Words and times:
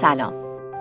سلام. 0.00 0.32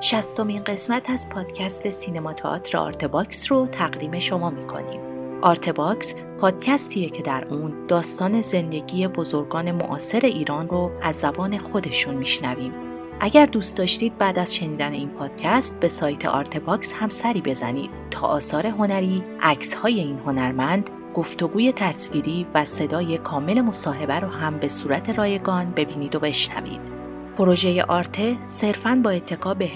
شصتمین 0.02 0.64
قسمت 0.64 1.10
از 1.10 1.30
پادکست 1.30 1.90
سینما 1.90 2.34
تئاتر 2.34 2.78
آرتباکس 2.78 3.52
رو 3.52 3.68
تقدیم 3.68 4.20
شما 4.20 4.50
می‌کنیم. 4.50 5.02
آرتباکس 5.42 6.16
پادکستیه 6.40 7.10
که 7.10 7.22
در 7.22 7.46
اون 7.46 7.86
داستان 7.88 8.42
زندگی 8.42 9.08
بزرگان 9.08 9.72
معاصر 9.72 10.20
ایران 10.20 10.70
رو 10.70 10.92
از 11.02 11.16
زبان 11.16 11.58
خودشون 11.58 12.16
میشنویم. 12.16 12.74
اگر 13.20 13.46
دوست 13.46 13.78
داشتید 13.78 14.18
بعد 14.18 14.40
از 14.40 14.56
شنیدن 14.56 14.94
این 14.94 15.10
پادکست 15.10 15.80
به 15.80 15.88
سایت 15.88 16.26
آرتباکس 16.26 16.94
هم 16.94 17.10
سری 17.10 17.42
بزنید. 17.42 17.90
تا 18.12 18.28
آثار 18.28 18.68
هنری، 18.68 19.24
عکس 19.42 19.74
های 19.74 20.00
این 20.00 20.20
هنرمند، 20.20 20.90
گفتگوی 21.14 21.72
تصویری 21.72 22.48
و 22.54 22.66
صدای 22.66 23.18
کامل 23.18 23.62
مصاحبه 23.62 24.20
رو 24.20 24.28
هم 24.28 24.58
به 24.58 24.68
صورت 24.68 25.10
رایگان 25.10 25.72
ببینید 25.72 26.16
و 26.16 26.20
بشنوید. 26.20 26.95
پروژه 27.38 27.84
آرته 27.84 28.42
صرفاً 28.42 29.02
با 29.04 29.10
اتکا 29.10 29.54
به 29.54 29.70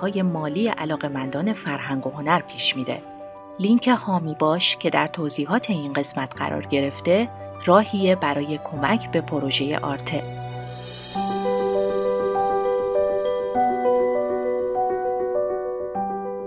های 0.00 0.22
مالی 0.22 0.68
علاقمندان 0.68 1.52
فرهنگ 1.52 2.06
و 2.06 2.10
هنر 2.10 2.40
پیش 2.40 2.76
میره. 2.76 3.02
لینک 3.60 3.88
هامی 3.88 4.34
باش 4.38 4.76
که 4.76 4.90
در 4.90 5.06
توضیحات 5.06 5.70
این 5.70 5.92
قسمت 5.92 6.36
قرار 6.36 6.66
گرفته 6.66 7.28
راهیه 7.64 8.16
برای 8.16 8.58
کمک 8.64 9.10
به 9.10 9.20
پروژه 9.20 9.78
آرته. 9.78 10.22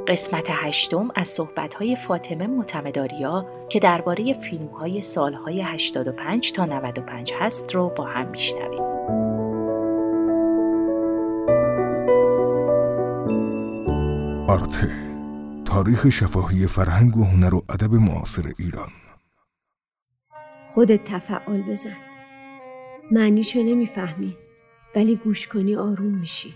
قسمت 0.08 0.48
هشتم 0.50 1.10
از 1.16 1.28
صحبت‌های 1.28 1.96
فاطمه 1.96 2.48
معتمداریا 2.48 3.46
که 3.70 3.80
درباره 3.80 4.34
فیلم‌های 4.34 5.02
سالهای 5.02 5.62
85 5.62 6.52
تا 6.52 6.66
95 6.66 7.34
هست 7.40 7.76
رو 7.76 7.90
با 7.90 8.04
هم 8.04 8.28
میشنویم. 8.28 8.93
آرته 14.54 14.92
تاریخ 15.66 16.10
شفاهی 16.10 16.68
فرهنگ 16.68 17.18
و 17.18 17.24
هنر 17.24 17.56
و 17.56 17.64
ادب 17.70 17.94
معاصر 17.94 18.52
ایران. 18.60 18.90
خودت 20.74 21.04
تفعال 21.04 21.62
بزن. 21.62 21.98
معنیشو 23.12 23.64
نمی‌فهمی 23.64 24.38
ولی 24.96 25.16
گوش 25.16 25.48
کنی 25.48 25.76
آروم 25.76 26.18
میشی. 26.20 26.54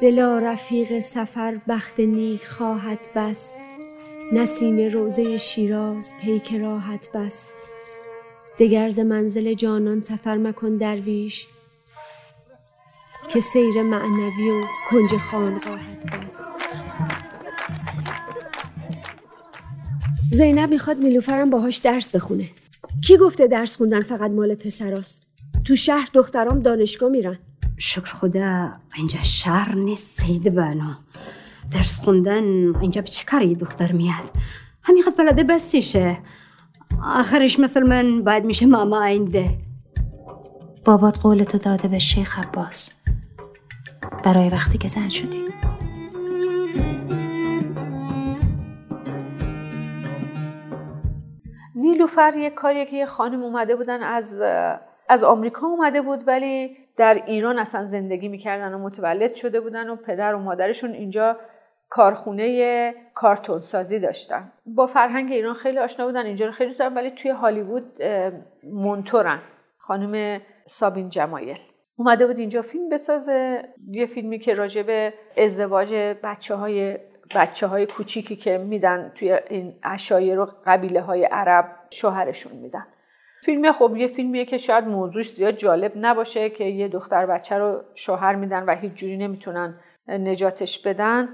دلا 0.00 0.38
رفیق 0.38 1.00
سفر 1.00 1.60
بخت 1.68 2.00
نیک 2.00 2.46
خواهد 2.46 3.08
بس 3.16 3.56
نسیم 4.32 4.92
روزه 4.92 5.36
شیراز 5.36 6.12
پیک 6.22 6.54
راحت 6.54 7.08
بس. 7.14 7.50
دگرز 8.58 9.00
منزل 9.00 9.54
جانان 9.54 10.00
سفر 10.00 10.36
مکن 10.36 10.76
درویش 10.76 11.48
که 13.32 13.40
سیر 13.40 13.82
معنوی 13.82 14.50
و 14.50 14.64
کنج 14.90 15.16
خانقاهت 15.16 16.06
بس 16.06 16.40
زینب 20.32 20.70
می‌خواد 20.70 20.96
نیلوفرم 20.96 21.50
باهاش 21.50 21.76
درس 21.76 22.14
بخونه. 22.14 22.48
کی 23.04 23.16
گفته 23.16 23.46
درس 23.46 23.76
خوندن 23.76 24.00
فقط 24.00 24.30
مال 24.30 24.54
پسراست؟ 24.54 25.22
تو 25.64 25.76
شهر 25.76 26.08
دخترام 26.14 26.60
دانشگاه 26.60 27.10
میرن. 27.10 27.38
شکر 27.78 28.12
خدا 28.12 28.72
اینجا 28.96 29.22
شهر 29.22 29.74
نیست 29.74 30.20
سید 30.20 30.54
بنا. 30.54 30.98
درس 31.70 31.98
خوندن 31.98 32.76
اینجا 32.80 33.00
به 33.00 33.08
چه 33.08 33.24
کاری 33.24 33.54
دختر 33.54 33.92
میاد؟ 33.92 34.30
همین 34.82 35.02
خد 35.02 35.16
بلده 35.16 35.44
بسیشه. 35.44 36.18
آخرش 37.04 37.58
مثل 37.58 37.82
من 37.82 38.24
باید 38.24 38.44
میشه 38.44 38.66
ماما 38.66 39.02
اینده. 39.02 39.58
بابات 40.84 41.18
قولتو 41.18 41.58
داده 41.58 41.88
به 41.88 41.98
شیخ 41.98 42.38
عباس. 42.38 42.90
برای 44.24 44.48
وقتی 44.48 44.78
که 44.78 44.88
زن 44.88 45.08
شدی. 45.08 45.44
نیلوفر 51.74 52.32
یک 52.36 52.54
کاریه 52.54 52.86
که 52.86 52.96
یه 52.96 53.06
خانم 53.06 53.42
اومده 53.42 53.76
بودن 53.76 54.02
از 54.02 54.42
از 55.08 55.24
آمریکا 55.24 55.66
اومده 55.66 56.02
بود 56.02 56.24
ولی 56.26 56.76
در 56.96 57.22
ایران 57.26 57.58
اصلا 57.58 57.84
زندگی 57.84 58.28
می‌کردن 58.28 58.74
و 58.74 58.78
متولد 58.78 59.34
شده 59.34 59.60
بودن 59.60 59.88
و 59.88 59.96
پدر 59.96 60.34
و 60.34 60.38
مادرشون 60.38 60.90
اینجا 60.90 61.36
کارخونه 61.88 62.94
کارتون 63.14 63.58
سازی 63.58 63.98
داشتن. 63.98 64.52
با 64.66 64.86
فرهنگ 64.86 65.32
ایران 65.32 65.54
خیلی 65.54 65.78
آشنا 65.78 66.06
بودن 66.06 66.26
اینجا 66.26 66.46
رو 66.46 66.52
خیلی 66.52 66.70
دوست 66.70 66.80
ولی 66.80 67.10
توی 67.10 67.30
هالیوود 67.30 68.02
منتورن. 68.64 69.40
خانم 69.78 70.40
سابین 70.64 71.08
جمایل. 71.08 71.58
اومده 72.02 72.26
بود 72.26 72.38
اینجا 72.38 72.62
فیلم 72.62 72.88
بسازه. 72.88 73.62
یه 73.90 74.06
فیلمی 74.06 74.38
که 74.38 74.54
راجع 74.54 74.82
به 74.82 75.14
ازدواج 75.36 75.94
بچه 76.22 76.54
های 76.54 76.98
بچه 77.34 77.66
های 77.66 77.86
کوچیکی 77.86 78.36
که 78.36 78.58
میدن 78.58 79.12
توی 79.14 79.32
این 79.50 79.74
اشایر 79.82 80.40
و 80.40 80.48
قبیله 80.66 81.00
های 81.00 81.24
عرب 81.24 81.64
شوهرشون 81.90 82.52
میدن. 82.52 82.86
فیلم 83.44 83.72
خب 83.72 83.96
یه 83.96 84.06
فیلمیه 84.06 84.44
که 84.44 84.56
شاید 84.56 84.84
موضوعش 84.84 85.30
زیاد 85.30 85.54
جالب 85.54 85.92
نباشه 85.96 86.50
که 86.50 86.64
یه 86.64 86.88
دختر 86.88 87.26
بچه 87.26 87.58
رو 87.58 87.82
شوهر 87.94 88.34
میدن 88.34 88.64
و 88.64 88.74
هیچ 88.76 88.92
جوری 88.92 89.16
نمی‌تونن 89.16 89.80
نجاتش 90.08 90.86
بدن. 90.86 91.28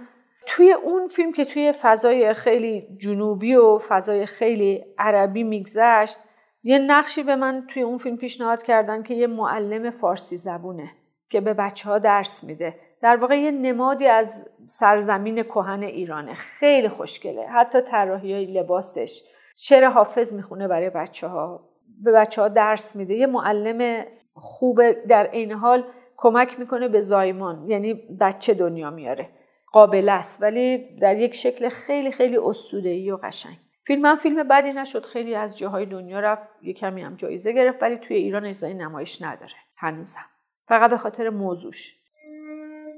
توی 0.47 0.73
اون 0.73 1.09
فیلم 1.09 1.33
که 1.33 1.45
توی 1.45 1.73
فضای 1.73 2.35
خیلی 2.35 2.87
جنوبی 2.97 3.55
و 3.55 3.79
فضای 3.79 4.27
خیلی 4.27 4.85
عربی 4.99 5.43
میگذشت 5.43 6.19
یه 6.63 6.79
نقشی 6.79 7.23
به 7.23 7.37
من 7.37 7.67
توی 7.69 7.83
اون 7.83 7.99
فیلم 7.99 8.17
پیشنهاد 8.17 8.63
کردن 8.63 9.03
که 9.03 9.15
یه 9.15 9.27
معلم 9.27 9.91
فارسی 9.91 10.37
زبونه 10.37 10.91
که 11.31 11.41
به 11.41 11.55
بچه 11.55 11.89
ها 11.89 11.99
درس 11.99 12.45
میده. 12.45 12.75
در 13.03 13.17
واقع 13.17 13.39
یه 13.39 13.51
نمادی 13.51 14.07
از 14.07 14.49
سرزمین 14.67 15.43
کهن 15.43 15.83
ایرانه. 15.83 16.35
خیلی 16.35 16.89
خوشگله. 16.89 17.47
حتی 17.47 17.81
طراحی 17.81 18.45
لباسش. 18.45 19.23
شعر 19.57 19.85
حافظ 19.85 20.35
می‌خونه 20.35 20.69
برای 20.69 20.91
بچه 20.91 21.27
ها 21.27 21.69
به 22.03 22.13
بچه 22.13 22.43
ها 22.43 22.49
درس 22.49 22.97
میده. 22.97 23.15
یه 23.15 23.27
معلم 23.27 24.05
خوب 24.35 24.93
در 24.93 25.27
عین 25.27 25.53
حال 25.53 25.85
کمک 26.17 26.59
می‌کنه 26.59 26.89
به 26.89 27.01
زایمان. 27.01 27.71
یعنی 27.71 27.95
بچه 28.21 28.55
دنیا 28.55 28.91
میاره. 28.91 29.29
قابل 29.73 30.09
است. 30.09 30.43
ولی 30.43 30.97
در 31.01 31.17
یک 31.17 31.35
شکل 31.35 31.69
خیلی 31.69 32.13
خیلی 32.13 32.37
اسطوره‌ای 32.37 33.11
و 33.11 33.17
قشنگ. 33.17 33.57
فیلم 33.89 34.05
هم 34.05 34.17
فیلم 34.17 34.49
بدی 34.49 34.73
نشد. 34.73 35.05
خیلی 35.05 35.35
از 35.35 35.59
جاهای 35.59 35.87
دنیا 35.87 36.21
رفت 36.21 36.49
یه 36.63 36.73
کمی 36.73 37.03
هم 37.03 37.17
جایزه 37.17 37.53
گرفت 37.53 37.83
ولی 37.83 37.97
توی 37.97 38.17
ایران 38.17 38.45
اجزای 38.45 38.75
نمایش 38.75 39.23
نداره. 39.23 39.55
هنوزم. 39.77 40.25
فقط 40.69 40.91
به 40.91 40.97
خاطر 40.97 41.31
موضوعش. 41.31 41.95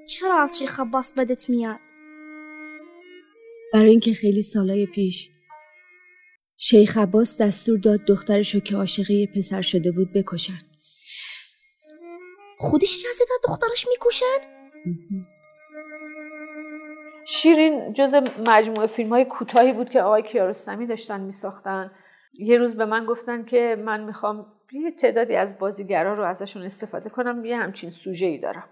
چرا 0.08 0.42
از 0.42 0.58
شیخ 0.58 0.80
عباس 0.80 1.12
بدت 1.12 1.50
میاد؟ 1.50 1.78
برای 3.72 3.90
اینکه 3.90 4.14
خیلی 4.14 4.42
سالای 4.42 4.86
پیش 4.86 5.30
شیخ 6.56 6.98
عباس 6.98 7.42
دستور 7.42 7.78
داد 7.78 8.00
دخترشو 8.04 8.60
که 8.60 8.76
عاشقه 8.76 9.26
پسر 9.26 9.60
شده 9.60 9.90
بود 9.90 10.12
بکشن. 10.12 10.60
خودش 12.58 12.98
اجازه 12.98 13.24
داد 13.28 13.40
دخترش 13.44 13.86
می‌کشن 13.88 14.60
شیرین 17.24 17.92
جز 17.92 18.14
مجموعه 18.46 18.86
فیلم 18.86 19.10
های 19.10 19.24
کوتاهی 19.24 19.72
بود 19.72 19.90
که 19.90 20.02
آقای 20.02 20.22
کیارستمی 20.22 20.86
داشتن 20.86 21.20
میساختن. 21.20 21.90
یه 22.38 22.58
روز 22.58 22.76
به 22.76 22.84
من 22.84 23.06
گفتن 23.06 23.44
که 23.44 23.76
من 23.84 24.04
می‌خوام 24.04 24.46
یه 24.72 24.90
تعدادی 24.90 25.36
از 25.36 25.58
بازیگرا 25.58 26.14
رو 26.14 26.24
ازشون 26.24 26.62
استفاده 26.62 27.10
کنم 27.10 27.44
یه 27.44 27.56
همچین 27.56 27.90
سوژه 27.90 28.26
ای 28.26 28.38
دارم. 28.38 28.64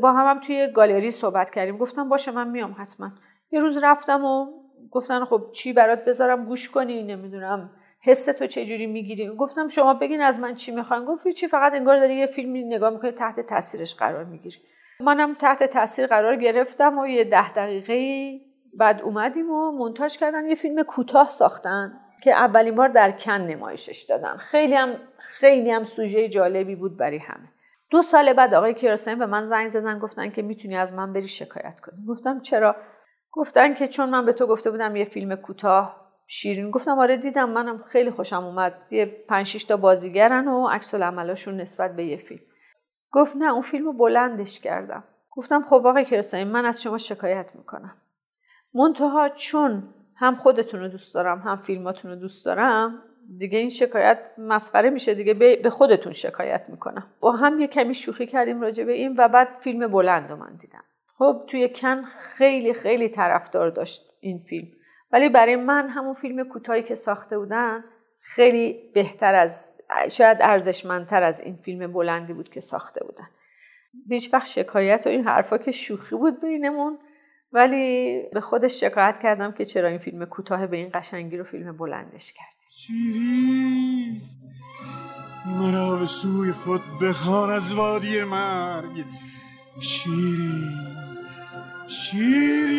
با 0.00 0.12
هم, 0.12 0.26
هم 0.26 0.40
توی 0.40 0.68
گالری 0.74 1.10
صحبت 1.10 1.50
کردیم. 1.50 1.78
گفتم 1.78 2.08
باشه 2.08 2.30
من 2.30 2.48
میام 2.48 2.76
حتما. 2.78 3.12
یه 3.50 3.60
روز 3.60 3.84
رفتم 3.84 4.24
و 4.24 4.46
گفتن 4.90 5.24
خب 5.24 5.46
چی 5.52 5.72
برات 5.72 6.04
بذارم؟ 6.04 6.44
گوش 6.44 6.70
کنی 6.70 7.02
نمی‌دونم. 7.02 7.70
حس 8.00 8.24
تو 8.24 8.46
چه 8.46 8.64
جوری 8.64 8.86
می‌گیری؟ 8.86 9.28
گفتم 9.28 9.68
شما 9.68 9.94
بگین 9.94 10.20
از 10.20 10.40
من 10.40 10.54
چی 10.54 10.72
می‌خوان 10.72 11.04
گفت 11.04 11.28
چی 11.28 11.48
فقط 11.48 11.72
انگار 11.72 11.98
داری 11.98 12.14
یه 12.14 12.26
فیلمی 12.26 12.64
نگاه 12.64 12.90
می‌کنی 12.90 13.10
تحت 13.10 13.40
تاثیرش 13.40 13.94
قرار 13.94 14.24
می‌گیری. 14.24 14.56
منم 15.04 15.34
تحت 15.34 15.62
تاثیر 15.62 16.06
قرار 16.06 16.36
گرفتم 16.36 16.98
و 16.98 17.06
یه 17.06 17.24
ده 17.24 17.52
دقیقه 17.52 18.40
بعد 18.74 19.02
اومدیم 19.02 19.50
و 19.50 19.72
منتاج 19.72 20.18
کردن. 20.18 20.48
یه 20.48 20.54
فیلم 20.54 20.82
کوتاه 20.82 21.28
ساختن 21.28 22.00
که 22.22 22.32
اولین 22.32 22.74
بار 22.74 22.88
در 22.88 23.10
کن 23.10 23.32
نمایشش 23.32 24.02
دادن 24.02 24.36
خیلی 24.36 24.74
هم 24.74 24.96
خیلی 25.18 25.70
هم 25.70 25.84
سوژه 25.84 26.28
جالبی 26.28 26.76
بود 26.76 26.96
برای 26.96 27.18
همه. 27.18 27.48
دو 27.90 28.02
سال 28.02 28.32
بعد 28.32 28.54
آقای 28.54 28.74
کیارستمی 28.74 29.14
به 29.14 29.26
من 29.26 29.44
زنگ 29.44 29.68
زدن 29.68 29.98
گفتن 29.98 30.30
که 30.30 30.42
می‌تونی 30.42 30.76
از 30.76 30.94
من 30.94 31.12
بری 31.12 31.28
شکایت 31.28 31.80
کنی. 31.80 32.06
گفتم 32.08 32.40
چرا؟ 32.40 32.76
گفتن 33.32 33.74
که 33.74 33.86
چون 33.86 34.10
من 34.10 34.24
به 34.24 34.32
تو 34.32 34.46
گفته 34.46 34.70
بودم 34.70 34.96
یه 34.96 35.04
فیلم 35.04 35.34
کوتاه 35.34 36.02
شیرین. 36.26 36.70
گفتم 36.70 36.98
آره 36.98 37.16
دیدم 37.16 37.50
منم 37.50 37.78
خیلی 37.78 38.10
خوشم 38.10 38.44
اومد. 38.44 38.74
یه 38.90 39.06
پنج 39.28 39.66
تا 39.66 39.76
بازیگرن 39.76 40.48
و 40.48 40.68
عکس 40.68 40.94
العملاشون 40.94 41.60
نسبت 41.60 41.96
به 41.96 42.04
یه 42.04 42.16
فیلم. 42.16 42.40
گفت 43.12 43.36
نه 43.36 43.52
اون 43.52 43.62
فیلم 43.62 43.96
بلندش 43.98 44.60
کردم. 44.60 45.04
گفتم 45.30 45.62
خب 45.62 45.86
آقای 45.86 46.04
کرسانی 46.04 46.44
من 46.44 46.64
از 46.64 46.82
شما 46.82 46.98
شکایت 46.98 47.56
می‌کنم. 47.56 47.96
منتها 48.74 49.28
چون 49.28 49.94
هم 50.16 50.34
خودتون 50.34 50.80
رو 50.80 50.88
دوست 50.88 51.14
دارم 51.14 51.38
هم 51.38 51.56
فیلماتون 51.56 52.10
رو 52.10 52.16
دوست 52.16 52.46
دارم 52.46 53.02
دیگه 53.38 53.58
این 53.58 53.68
شکایت 53.68 54.18
مسخره 54.38 54.90
میشه 54.90 55.14
دیگه 55.14 55.34
به 55.34 55.70
خودتون 55.70 56.12
شکایت 56.12 56.70
می‌کنم. 56.70 57.06
با 57.20 57.32
هم 57.32 57.60
یه 57.60 57.66
کمی 57.66 57.94
شوخی 57.94 58.26
کردیم 58.26 58.60
راجع 58.60 58.84
به 58.84 58.92
این 58.92 59.14
و 59.18 59.28
بعد 59.28 59.48
فیلم 59.60 59.88
بلند 59.88 60.30
رو 60.30 60.36
من 60.36 60.56
دیدم. 60.56 60.84
خب 61.18 61.44
توی 61.46 61.68
کن 61.68 62.02
خیلی 62.02 62.74
خیلی 62.74 63.08
طرفدار 63.08 63.68
داشت 63.68 64.02
این 64.20 64.38
فیلم. 64.38 64.68
ولی 65.12 65.28
برای 65.28 65.56
من 65.56 65.88
همون 65.88 66.14
فیلم 66.14 66.48
کوتاهی 66.48 66.82
که 66.82 66.94
ساخته 66.94 67.38
بودن 67.38 67.84
خیلی 68.20 68.90
بهتر 68.94 69.34
از 69.34 69.71
شاید 70.10 70.38
ارزشمندتر 70.40 71.22
از 71.22 71.40
این 71.40 71.56
فیلم 71.56 71.92
بلندی 71.92 72.32
بود 72.32 72.48
که 72.48 72.60
ساخته 72.60 73.04
بودن. 73.04 73.28
بیش 74.06 74.30
وقت 74.32 74.46
شکایت 74.46 75.06
و 75.06 75.08
این 75.08 75.24
حرفا 75.28 75.58
که 75.58 75.70
شوخی 75.70 76.16
بود 76.16 76.40
بینمون 76.40 76.98
ولی 77.52 78.22
به 78.32 78.40
خودش 78.40 78.80
شکایت 78.80 79.18
کردم 79.22 79.52
که 79.52 79.64
چرا 79.64 79.88
این 79.88 79.98
فیلم 79.98 80.24
کوتاه 80.24 80.66
به 80.66 80.76
این 80.76 80.90
قشنگی 80.94 81.36
رو 81.36 81.44
فیلم 81.44 81.76
بلندش 81.76 82.32
کردی. 82.32 82.66
شیرین 82.70 84.20
مرا 85.46 85.96
به 85.96 86.06
سوی 86.06 86.52
خود 86.52 86.82
بخوان 87.02 87.50
از 87.50 87.74
وادی 87.74 88.24
مرگ. 88.24 89.04
شیرین 89.80 90.72
شیرین. 91.88 92.71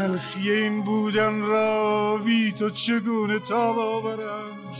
تلخی 0.00 0.50
این 0.50 0.84
بودن 0.84 1.40
را 1.40 2.16
بی 2.24 2.52
تو 2.52 2.70
چگونه 2.70 3.38
تاب 3.38 3.78
آورم 3.78 4.72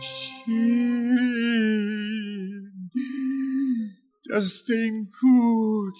شیرین. 0.00 1.02
دست 4.30 4.70
این 4.70 5.06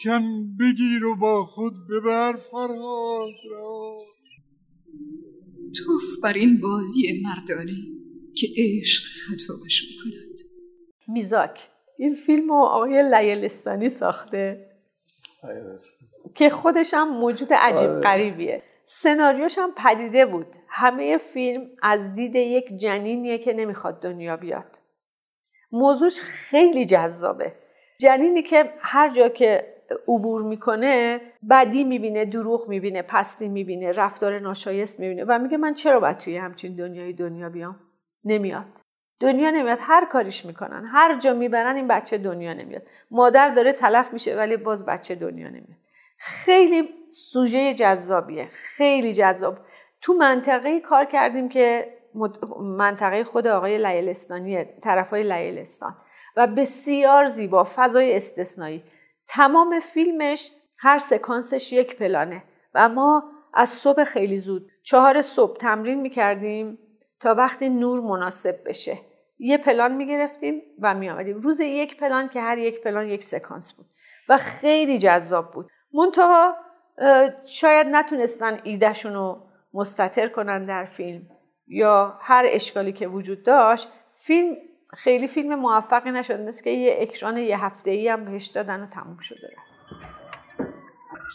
کن 0.03 0.57
بگیر 0.61 1.05
و 1.05 1.17
با 1.17 1.47
خود 1.47 1.75
ببر 1.89 2.37
فرهاد 2.37 3.35
را. 3.51 3.99
توف 5.75 6.21
بر 6.23 6.33
این 6.33 6.61
بازی 6.61 7.23
مردانه 7.23 7.77
که 8.35 8.49
عشق 8.57 9.03
خطابش 9.03 9.83
می‌کند. 9.89 10.41
میزاک. 11.09 11.72
این 12.03 12.15
فیلم 12.15 12.49
رو 12.49 12.55
آقای 12.55 13.03
لیلستانی 13.03 13.89
ساخته. 13.89 14.71
که 16.35 16.51
خودش 16.51 16.95
هم 16.95 17.09
موجود 17.09 17.53
عجیب 17.53 17.91
آره. 17.91 18.01
غریبیه. 18.01 18.63
سناریوش 18.87 19.59
هم 19.59 19.73
پدیده 19.77 20.27
بود. 20.27 20.47
همه 20.69 21.19
فیلم 21.19 21.71
از 21.83 22.15
دید 22.15 22.35
یک 22.35 22.77
جنینیه 22.77 23.39
که 23.39 23.53
نمی‌خواد 23.53 24.01
دنیا 24.01 24.37
بیاد. 24.37 24.77
موضوعش 25.73 26.21
خیلی 26.21 26.85
جذابه. 26.85 27.53
جنینی 28.01 28.43
که 28.43 28.73
هر 28.81 29.09
جا 29.09 29.29
که 29.29 29.75
عبور 30.09 30.43
می‌کنه 30.43 31.21
بدی 31.51 31.85
می‌بینه 31.85 32.25
دروغ 32.25 32.69
می‌بینه 32.69 33.03
پستی 33.03 33.49
می‌بینه 33.49 33.93
رفتار 33.93 34.39
ناشایست 34.39 35.01
می‌بینه 35.01 35.25
و 35.25 35.39
میگه 35.39 35.57
من 35.57 35.75
چرا 35.75 36.01
باید 36.01 36.19
توی 36.19 36.37
همچین 36.37 36.77
دنیای 36.77 37.13
دنیا 37.13 37.49
بیام؟ 37.49 37.81
نمیاد. 38.25 38.82
دنیا 39.23 39.51
نمیاد 39.51 39.79
هر 39.81 40.05
کاریش 40.05 40.45
می‌کنن 40.45 40.85
هر 40.93 41.19
جا 41.19 41.33
می‌برن 41.33 41.77
این 41.77 41.89
بچه 41.89 42.19
دنیا 42.19 42.53
نمیاد. 42.53 42.83
مادر 43.11 43.49
داره 43.49 43.73
تلف 43.73 44.13
میشه 44.13 44.37
ولی 44.37 44.57
باز 44.57 44.87
بچه 44.87 45.15
دنیا 45.15 45.49
نمیاد. 45.49 45.79
خیلی 46.19 46.89
سوژه 47.09 47.75
جذابیه 47.75 48.49
خیلی 48.53 49.13
جذاب. 49.13 49.59
تو 50.01 50.15
منطقه 50.15 50.81
کار 50.81 51.05
کردیم 51.05 51.49
که 51.49 51.95
منطقه 52.61 53.25
خود 53.25 53.47
آقای 53.47 53.79
لیلستانی 53.79 54.65
طرف 54.65 55.11
های 55.11 55.23
لیلستان. 55.23 55.97
و 56.37 56.47
بسیار 56.47 57.27
زیبا 57.27 57.67
فضای 57.77 58.17
استثنایی. 58.17 58.83
تمام 59.29 59.81
فیلمش 59.81 60.51
هر 60.79 60.99
سکانسش 60.99 61.73
یک 61.73 61.97
پلانه. 61.97 62.43
و 62.75 62.89
ما 62.89 63.25
از 63.55 63.69
صبح 63.69 64.05
خیلی 64.05 64.37
زود 64.37 64.71
چهار 64.83 65.21
صبح 65.23 65.57
تمرین 65.57 66.01
می‌کردیم 66.01 66.79
تا 67.21 67.35
وقتی 67.35 67.69
نور 67.69 68.01
مناسب 68.01 68.69
بشه. 68.69 68.99
یه 69.43 69.59
پلان 69.59 69.93
می‌گرفتیم 69.93 70.63
و 70.81 70.95
میآمدیم. 70.95 71.41
روز 71.41 71.61
یک 71.61 71.97
پلان 71.97 72.29
که 72.29 72.41
هر 72.41 72.59
یک 72.59 72.83
پلان 72.83 73.07
یک 73.07 73.25
سکانس 73.25 73.73
بود 73.73 73.87
و 74.29 74.37
خیلی 74.37 74.99
جذاب 74.99 75.53
بود. 75.53 75.71
منتها 75.95 76.57
شاید 77.45 77.87
نتونستن 77.87 78.61
ایدهشون 78.63 79.15
رو 79.15 79.43
مستطر 79.75 80.29
کنن 80.29 80.67
در 80.67 80.85
فیلم 80.85 81.23
یا 81.69 82.19
هر 82.21 82.45
اشکالی 82.49 82.93
که 82.93 83.09
وجود 83.09 83.43
داشت 83.43 83.89
فیلم 84.15 84.57
خیلی 84.95 85.29
فیلم 85.29 85.55
موفقی 85.55 86.11
نشد. 86.11 86.41
مثل 86.41 86.65
که 86.65 86.71
یه 86.71 86.97
اکران 87.01 87.37
یه 87.37 87.65
هفته 87.65 87.91
ای 87.91 88.09
هم 88.09 88.25
بهش 88.25 88.47
دادن 88.47 88.83
و 88.83 88.87
تموم 88.87 89.19
شده 89.19 89.49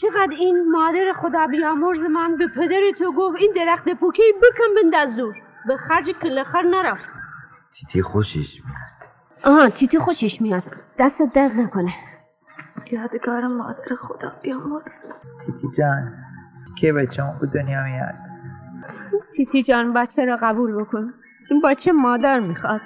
چقدر 0.02 0.36
این 0.40 0.72
مادر 0.72 1.14
خدا 1.22 1.48
بیامرز 1.48 2.00
من 2.00 2.38
به 2.38 2.48
پدری 2.48 2.94
تو 2.94 3.12
گفت 3.12 3.38
این 3.42 3.54
درخت 3.56 3.90
پوکی 3.90 4.24
بکن 4.38 4.76
بند 4.76 4.96
از 4.96 5.16
دور 5.16 5.36
به 5.68 5.78
خرج 5.78 6.12
کلخر 6.22 6.62
نرفت. 6.62 7.27
تیتی 7.80 8.02
خوشش 8.02 8.62
میاد. 8.66 9.12
آها 9.44 9.70
تیتی 9.70 10.00
خوشش 10.00 10.42
میاد. 10.42 10.64
دست 11.00 11.16
درد 11.34 11.52
نکنه. 11.52 11.94
یادگار 12.92 13.48
مادر 13.48 13.96
خدا 14.00 14.32
بیامرز 14.42 14.84
تیتی 15.46 15.68
جان 15.78 16.14
که 16.82 16.94
بچه 16.94 17.24
به 17.42 17.48
دنیا 17.48 17.84
میاد؟ 17.84 18.16
تیتی 19.36 19.64
جان 19.64 19.94
بچه 19.94 20.26
را 20.26 20.38
قبول 20.42 20.82
بکن. 20.82 21.14
این 21.50 21.62
بچه 21.62 21.92
مادر 21.92 22.40
می‌خواد. 22.40 22.82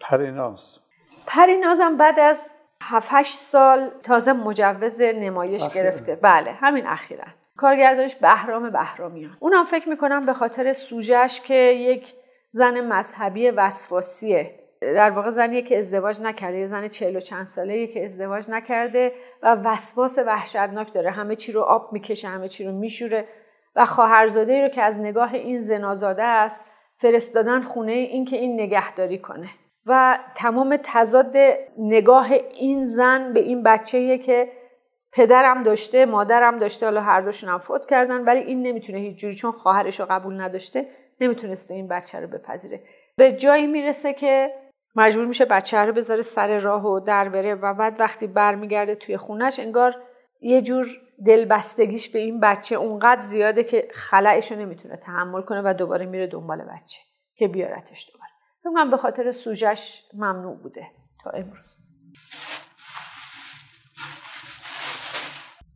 پریناز. 0.00 0.80
پرینازم 1.26 1.96
بعد 1.96 2.20
از 2.20 2.60
7 2.82 3.24
سال 3.24 3.90
تازه 4.02 4.32
مجوز 4.32 5.00
نمایش 5.00 5.74
گرفته. 5.74 6.16
بله 6.22 6.52
همین 6.52 6.86
اخیرا 6.86 7.24
کارگردانش 7.56 8.16
بهرام 8.16 8.70
بهرامیان. 8.70 9.36
اونم 9.40 9.64
فکر 9.64 9.88
می‌کنم 9.88 10.26
به 10.26 10.32
خاطر 10.32 10.72
سوژهش 10.72 11.40
که 11.40 11.54
یک 11.54 12.14
زن 12.54 12.92
مذهبی 12.92 13.50
وسواسیه. 13.50 14.54
در 14.80 15.10
واقع 15.10 15.30
زنیه 15.30 15.62
که 15.62 15.78
ازدواج 15.78 16.20
نکرده 16.20 16.58
یه 16.58 16.66
زن 16.66 16.88
چهل 16.88 17.16
و 17.16 17.20
چند 17.20 17.46
ساله 17.46 17.86
که 17.86 18.04
ازدواج 18.04 18.50
نکرده 18.50 19.12
و 19.42 19.54
وسواس 19.64 20.18
وحشتناک 20.26 20.92
داره. 20.92 21.10
همه 21.10 21.36
چی 21.36 21.52
رو 21.52 21.60
آب 21.60 21.92
می‌کشه 21.92 22.28
همه 22.28 22.48
چی 22.48 22.64
رو 22.64 22.72
میشوره 22.72 23.28
و 23.76 23.84
خواهرزاده 23.84 24.62
رو 24.62 24.68
که 24.68 24.82
از 24.82 25.00
نگاه 25.00 25.34
این 25.34 25.58
زنازاده 25.58 26.22
است 26.22 26.70
فرستادن 26.96 27.60
خونه 27.60 27.92
این 27.92 28.24
که 28.24 28.36
این 28.36 28.60
نگهداری 28.60 29.18
کنه. 29.18 29.48
و 29.86 30.18
تمام 30.34 30.78
تضاد 30.82 31.36
نگاه 31.78 32.32
این 32.32 32.86
زن 32.86 33.32
به 33.32 33.40
این 33.40 33.62
بچه‌ایه 33.62 34.18
که 34.18 34.48
پدرم 35.12 35.62
داشته 35.62 36.06
مادرم 36.06 36.58
داشته 36.58 36.86
حالا 36.86 37.00
هر 37.00 37.20
دوشون 37.20 37.50
هم 37.50 37.58
فوت 37.58 37.86
کردن 37.86 38.24
ولی 38.24 38.40
این 38.40 38.62
نمی‌تونه 38.62 38.98
هیچ 38.98 39.16
جوری 39.16 39.34
چون 39.34 39.52
خواهرش 39.52 40.00
رو 40.00 40.06
قبول 40.10 40.40
نداشته 40.40 40.86
نمی‌تونسته 41.20 41.74
این 41.74 41.88
بچه 41.88 42.20
رو 42.20 42.26
بپذیره. 42.26 42.82
به 43.16 43.32
جایی 43.32 43.66
می‌رسه 43.66 44.12
که 44.12 44.54
مجبور 44.96 45.26
میشه 45.26 45.44
بچه 45.44 45.78
رو 45.78 45.92
بذاره 45.92 46.22
سر 46.22 46.58
راه 46.58 46.86
و 46.86 47.00
در 47.00 47.28
بره 47.28 47.54
و 47.54 47.74
بعد 47.74 48.00
وقتی 48.00 48.26
برمیگرده 48.26 48.94
توی 48.94 49.16
خونش 49.16 49.60
انگار 49.60 49.94
یه 50.40 50.62
جور 50.62 50.86
دلبستگیش 51.26 52.08
به 52.08 52.18
این 52.18 52.40
بچه 52.40 52.76
اونقدر 52.76 53.20
زیاده 53.20 53.64
که 53.64 53.88
خلعش 53.92 54.52
رو 54.52 54.58
نمی‌تونه 54.58 54.96
تحمل 54.96 55.42
کنه 55.42 55.62
و 55.64 55.74
دوباره 55.74 56.06
میره 56.06 56.26
دنبال 56.26 56.62
بچه 56.62 57.00
که 57.36 57.48
بیارتش 57.48 58.10
دوباره. 58.12 58.30
فکر 58.62 58.90
به 58.90 58.96
خاطر 58.96 59.32
سوژش 59.32 60.02
ممنوع 60.14 60.56
بوده 60.62 60.86
تا 61.22 61.30
امروز. 61.30 61.82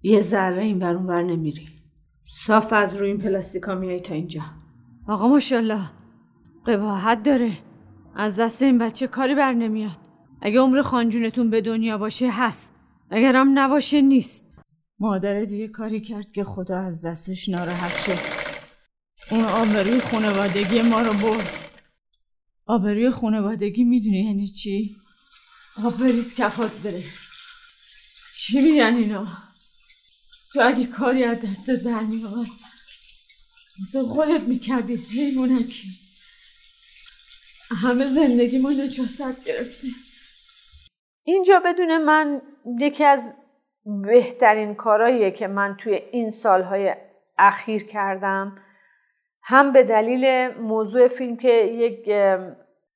یه 0.03 0.21
ذره 0.21 0.63
این 0.63 0.79
بر 0.79 0.95
بر 0.95 1.23
نمیری 1.23 1.69
صاف 2.25 2.73
از 2.73 2.97
روی 2.97 3.09
این 3.09 3.19
پلاستیکا 3.19 3.75
میای 3.75 4.01
تا 4.01 4.15
اینجا. 4.15 4.43
آقا 5.09 5.29
ماشاءالله. 5.29 5.91
قباحت 6.67 7.23
داره. 7.23 7.59
از 8.17 8.37
دست 8.37 8.63
این 8.63 8.79
بچه 8.79 9.07
کاری 9.07 9.35
بر 9.35 9.53
نمیاد. 9.53 9.99
اگه 10.43 10.61
عمر 10.61 10.83
خانجونتون 10.83 11.51
به 11.51 11.61
دنیا 11.61 11.99
باشه 11.99 12.31
هست. 12.31 12.75
اگرم 13.11 13.59
نباشه 13.59 14.01
نیست. 14.01 14.47
مادر 14.99 15.45
دیگه 15.45 15.69
کاری 15.69 16.01
کرد 16.01 16.33
که 16.33 16.45
خدا 16.45 16.79
از 16.81 17.07
دستش 17.07 17.49
ناراحت 17.49 17.97
شد 17.97 18.19
اون 19.31 19.45
آبروی 19.45 20.01
خانوادگی 20.01 20.83
ما 20.83 21.01
رو 21.01 21.13
برد. 21.13 21.71
آبروی 22.67 23.11
خانوادگی 23.11 23.85
می‌دونی 23.85 24.25
یعنی 24.25 24.47
چی؟ 24.47 24.97
آب 25.85 25.99
بریز 25.99 26.35
کفات 26.35 26.83
بره. 26.83 27.03
چی 28.37 28.61
میگن 28.61 28.95
اینا؟ 28.97 29.27
تو 30.53 30.61
اگه 30.65 30.87
کاری 30.87 31.25
از 31.25 31.41
دستت 31.41 31.85
در 31.85 32.01
مثل 33.83 34.03
خودت 34.03 34.41
می‌کردی 34.41 34.97
حیوانکی 34.97 35.89
همه 37.83 38.07
زندگی 38.07 38.59
ما 38.59 38.71
نجاست 38.71 39.45
گرفته 39.45 39.89
اینجا 41.25 41.63
بدون 41.65 42.05
من 42.05 42.43
یکی 42.79 43.05
از 43.05 43.35
بهترین 43.85 44.75
کارهاییه 44.75 45.31
که 45.31 45.47
من 45.47 45.77
توی 45.77 45.95
این 45.95 46.31
سالهای 46.31 46.95
اخیر 47.39 47.85
کردم. 47.85 48.59
هم 49.43 49.73
به 49.73 49.83
دلیل 49.83 50.49
موضوع 50.49 51.09
فیلم 51.09 51.37
که 51.37 51.49
یک 51.53 52.11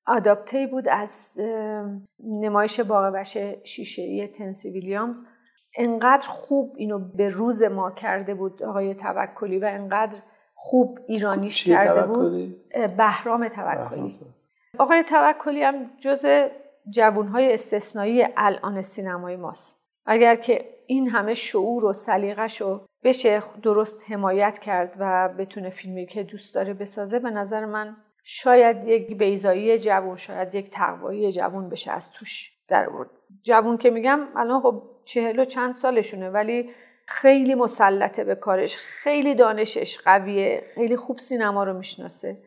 آداپته 0.07 0.67
بود 0.67 0.89
از 0.89 1.41
نمایش 2.21 2.81
باغ 2.81 3.13
وش 3.15 3.37
شیشه 3.65 4.27
تنسی 4.27 4.71
ویلیامز. 4.71 5.25
انقدر 5.77 6.29
خوب 6.29 6.75
اینو 6.77 6.99
به 6.99 7.29
روز 7.29 7.63
ما 7.63 7.91
کرده 7.91 8.35
بود 8.35 8.63
آقای 8.63 8.95
توکلی 8.95 9.59
و 9.59 9.65
انقدر 9.65 10.19
خوب 10.65 10.99
ایرانیش 11.07 11.65
کرده 11.65 12.03
بود؟ 12.03 12.57
بهرام 12.97 13.49
توکلی. 13.49 14.19
آقای 14.79 15.03
توکلی 15.03 15.63
هم 15.63 15.91
جز 15.99 16.27
جوانهای 16.91 17.53
استثنایی 17.53 18.25
الان 18.37 18.83
سینمای 18.83 19.37
ماست. 19.37 19.81
اگر 20.07 20.37
که 20.37 20.65
این 20.87 21.09
همه 21.09 21.35
شعور 21.35 21.85
و 21.85 21.93
سلیقش 21.93 22.61
رو 22.61 22.81
بشه 23.05 23.43
درست 23.63 24.11
حمایت 24.11 24.59
کرد 24.59 24.97
و 24.99 25.29
بتونه 25.29 25.71
فیلمی 25.71 26.07
که 26.07 26.23
دوست 26.23 26.55
داره 26.55 26.75
بسازه 26.75 27.19
به 27.19 27.31
نظر 27.31 27.65
من 27.65 27.97
شاید 28.25 28.89
یک 28.89 29.19
بیزایی 29.19 29.79
جوون 29.79 30.17
شاید 30.17 30.55
یک 30.55 30.71
تقوایی 30.71 31.33
جوون 31.33 31.69
بشه 31.69 31.93
از 31.93 32.11
توش 32.11 32.53
در 32.69 32.89
جوون 33.43 33.77
که 33.77 33.91
میگم 33.91 34.21
الان 34.37 34.61
خب 34.61 34.83
چهل 35.05 35.39
و 35.39 35.45
چند 35.45 35.75
سالشونه 35.75 36.31
ولی 36.31 36.71
خیلی 37.13 37.55
مسلطه 37.55 38.25
به 38.25 38.35
کارش 38.35 38.77
خیلی 38.77 39.35
دانشش 39.35 39.99
قویه 39.99 40.63
خیلی 40.75 40.97
خوب 40.97 41.19
سینما 41.19 41.65
رو 41.65 41.73
می‌شناسه. 41.73 42.39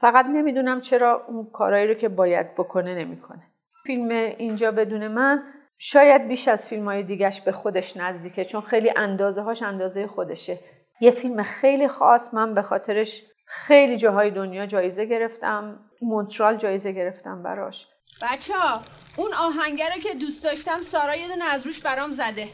فقط 0.00 0.26
نمی‌دونم 0.26 0.80
چرا 0.80 1.24
اون 1.28 1.50
کارهایی 1.52 1.86
رو 1.86 1.94
که 1.94 2.08
باید 2.08 2.54
بکنه 2.54 2.94
نمی‌کنه. 2.94 3.42
فیلم 3.86 4.08
اینجا 4.10 4.70
بدون 4.70 5.08
من 5.08 5.42
شاید 5.78 6.28
بیش 6.28 6.48
از 6.48 6.66
فیلم 6.66 6.84
های 6.84 7.02
دیگش 7.02 7.40
به 7.40 7.52
خودش 7.52 7.96
نزدیکه 7.96 8.44
چون 8.44 8.60
خیلی 8.60 8.92
اندازه 8.96 9.42
هاش 9.42 9.62
اندازه 9.62 10.06
خودشه. 10.06 10.58
یه 11.00 11.10
فیلم 11.10 11.42
خیلی 11.42 11.88
خاص 11.88 12.34
من 12.34 12.54
به 12.54 12.62
خاطرش 12.62 13.24
خیلی 13.46 13.96
جاهای 13.96 14.30
دنیا 14.30 14.66
جایزه 14.66 15.04
گرفتم 15.04 15.78
مونترال 16.02 16.56
جایزه 16.56 16.92
گرفتم 16.92 17.42
براش. 17.42 17.86
بچه 18.22 18.54
ها 18.54 18.80
اون 19.16 19.30
آهنگره 19.34 19.98
که 20.02 20.14
دوست 20.14 20.44
داشتم 20.44 20.78
سارا 20.78 21.16
یه 21.16 21.28
دونه 21.28 21.44
از 21.44 21.66
روش 21.66 21.82
برام 21.82 22.10
زده. 22.10 22.48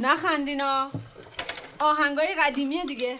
نخندینا. 0.00 0.90
آهنگای 1.80 2.34
قدیمیه 2.44 2.84
دیگه. 2.84 3.18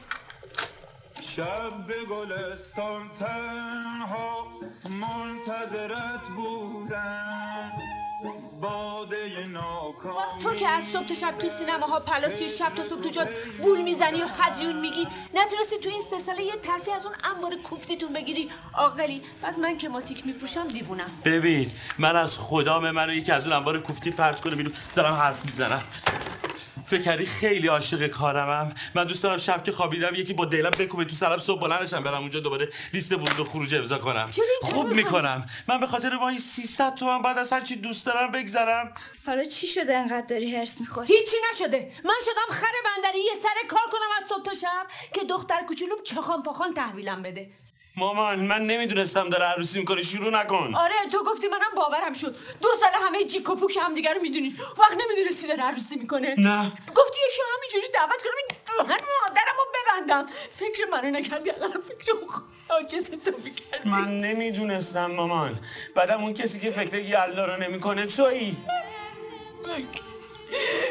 شب 1.37 1.87
به 1.87 2.05
گلستان 2.05 3.02
تنها 3.21 4.47
منتظرت 4.91 6.21
بودم. 6.37 7.73
تو 10.43 10.55
که 10.55 10.69
از 10.69 10.83
صبح 10.93 11.07
تا 11.07 11.14
شب 11.14 11.38
تو 11.38 11.49
سینماها 11.49 12.00
پلاسی 12.00 12.49
شب 12.49 12.75
تا 12.75 12.88
صبح 12.88 13.02
تو 13.02 13.09
جاد 13.09 13.29
بول 13.62 13.83
می‌زنی 13.83 14.23
و 14.23 14.26
هزیون 14.38 14.81
میگی. 14.81 15.09
نتونستی 15.35 15.79
تو 15.79 15.88
این 15.88 16.02
سه 16.11 16.19
ساله 16.19 16.43
یه 16.43 16.57
ترفی 16.57 16.91
از 16.91 17.07
اون 17.07 17.14
انبار 17.25 17.55
کوفتتون 17.55 18.12
بگیری. 18.12 18.50
آقلی 18.73 19.23
بعد 19.43 19.59
من 19.59 19.79
که 19.79 19.88
ماتیک 19.88 20.26
میفروشم 20.26 20.69
دیوونم. 20.69 21.11
ببین 21.25 21.73
من 21.99 22.17
از 22.17 22.38
خدام 22.38 22.91
منو 22.91 23.14
یکی 23.14 23.33
از 23.33 23.47
اون 23.47 23.57
انبار 23.57 23.81
کوفتی 23.81 24.11
پرت 24.11 24.41
کنه 24.41 24.57
بیرون. 24.57 24.75
دارم 24.97 25.14
حرف 25.14 25.45
می‌زنم. 25.45 25.83
فکر 26.87 27.03
کردی 27.03 27.27
خیلی 27.27 27.69
عاشق 27.69 28.07
کارمم؟ 28.07 28.75
من 28.95 29.05
دوست 29.05 29.23
دارم 29.23 29.39
شب 29.39 29.62
که 29.62 29.73
خوابیدم 29.73 30.15
یکی 30.15 30.33
با 30.35 30.45
دیلم 30.45 30.71
بکوبه 30.71 31.05
تو 31.05 31.15
سرم 31.15 31.39
صبح 31.39 31.61
بلندشم 31.61 32.03
برم 32.03 32.21
اونجا 32.21 32.41
دوباره 32.41 32.69
لیست 32.93 33.12
ورود 33.12 33.41
و 33.41 33.45
خروج 33.45 33.75
امضا 33.75 33.99
کنم. 33.99 34.31
خوب 34.62 34.89
می‌کنم. 34.93 35.47
من 35.69 35.81
به 35.81 35.87
خاطر 35.87 36.17
با 36.17 36.29
این 36.29 36.39
300 36.39 36.95
تومن 36.95 37.23
بعد 37.23 37.39
از 37.39 37.53
هر 37.53 37.61
چی 37.61 37.77
دوست 37.77 38.07
دارم 38.07 38.33
بگذرم. 38.33 38.95
حالا 39.27 39.45
چی 39.45 39.67
شده 39.67 39.97
انقدر 39.97 40.27
داری 40.27 40.57
هرس 40.57 40.81
می‌خوری؟ 40.81 41.15
هیچی 41.15 41.37
نشده. 41.51 41.93
من 42.05 42.15
شدم 42.25 42.55
خر 42.55 42.73
بندری 42.85 43.19
یه 43.19 43.35
سر 43.43 43.69
کار 43.69 43.85
کنم 43.93 44.23
از 44.23 44.29
صبح 44.29 44.43
تا 44.43 44.55
شب 44.55 44.87
که 45.15 45.21
دختر 45.25 45.62
کوچولوم 45.69 46.03
چخان 46.05 46.43
پاخان 46.43 46.75
تحویلم 46.75 47.23
بده. 47.23 47.51
مامان 47.97 48.41
من 48.41 48.67
نمی‌دونستم 48.67 49.29
داره 49.29 49.45
عروسی 49.45 49.79
می‌کنه. 49.79 50.03
شروع 50.03 50.31
نکن. 50.31 50.75
آره 50.75 50.95
تو 51.13 51.23
گفتی 51.25 51.49
منم 51.49 51.75
باورم 51.77 52.13
شد. 52.13 52.37
دو 52.63 52.69
سال 52.81 52.91
همه 53.07 53.25
جیک 53.25 53.51
و 53.51 53.57
پوک 53.57 53.79
هم 53.81 53.95
دیگه 53.95 54.15
رو 54.15 54.21
می‌دونید. 54.21 54.61
وقت 54.79 54.93
نمی‌دونستی 54.93 55.49
داره 55.49 55.63
عروسی 55.63 55.97
می‌کنه. 55.97 56.35
نه. 56.39 56.73
گفتی 56.95 57.19
یکی 57.31 57.41
همینجوری 57.57 57.93
دعوت 57.95 58.23
کنم 58.23 58.33
من 58.79 58.99
مادرم 59.23 59.57
رو 59.59 59.65
ببندم. 59.75 60.27
فکر 60.53 60.87
منو 60.93 61.11
نکردی 61.11 61.51
الان 61.51 61.71
فکر 61.71 62.13
عاجز 62.71 63.11
تو 63.11 63.33
می‌کردی. 63.45 63.89
من 63.89 64.21
نمی‌دونستم 64.21 65.07
مامان. 65.07 65.61
بعدم 65.95 66.23
اون 66.23 66.35
کسی 66.35 66.61
که 66.61 66.71
فکر 66.71 66.99
یلا 66.99 67.47
رو 67.47 67.57
نمی‌کنه 67.63 68.07
تویی. 68.07 68.57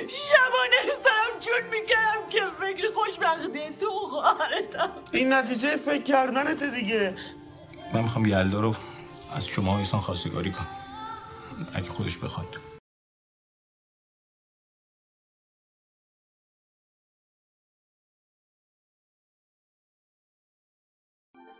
شبانه 0.08 0.81
سرم 1.03 1.39
چون 1.39 1.70
می‌کردم 1.70 2.20
که 2.31 2.41
فکر 2.45 2.91
خوشبختی 2.91 3.69
تو 3.79 3.89
خواهرتم. 3.89 4.91
این 5.11 5.33
نتیجه 5.33 5.75
فکر 5.75 6.03
کردنت 6.03 6.63
دیگه. 6.63 7.15
من 7.93 8.01
می‌خوام 8.01 8.25
یلدا 8.25 8.59
رو 8.59 8.75
از 9.35 9.47
شما 9.47 9.77
ایسان 9.77 10.00
خواستگاری 10.00 10.51
کنم. 10.51 10.67
اگه 11.75 11.89
خودش 11.89 12.17
بخواد. 12.17 12.47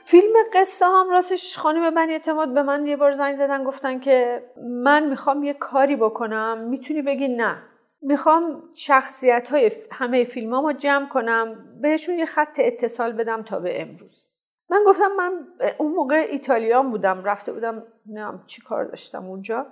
فیلم 0.05 0.33
قصه 0.53 0.85
هم 0.85 1.09
راستش 1.09 1.57
خانم 1.57 1.95
بنی 1.95 2.13
اعتماد 2.13 2.53
به 2.53 2.63
من 2.63 2.87
یه 2.87 2.97
بار 2.97 3.11
زنگ 3.11 3.35
زدن 3.35 3.63
گفتن 3.63 3.99
که 3.99 4.43
من 4.83 5.09
می‌خوام 5.09 5.43
یه 5.43 5.53
کاری 5.53 5.95
بکنم. 5.95 6.57
می‌تونی 6.57 7.01
بگی 7.01 7.27
نه. 7.27 7.70
می‌خوام 8.01 8.63
شخصیت 8.75 9.48
های 9.51 9.72
همه 9.91 10.24
فیلم 10.24 10.55
رو 10.55 10.74
جمع 10.74 11.08
کنم 11.08 11.77
بهشون 11.81 12.20
یه 12.20 12.25
خط 12.25 12.60
اتصال 12.60 13.12
بدم 13.12 13.43
تا 13.43 13.60
به 13.60 13.81
امروز. 13.81 14.31
من 14.70 14.84
گفتم 14.88 15.12
من 15.17 15.48
اون 15.77 15.91
موقع 15.91 16.27
ایتالیان 16.29 16.91
بودم 16.91 17.24
رفته 17.24 17.53
بودم 17.53 17.84
نمیم 18.05 18.43
چی 18.46 18.62
کار 18.62 18.86
داشتم 18.86 19.25
اونجا. 19.25 19.67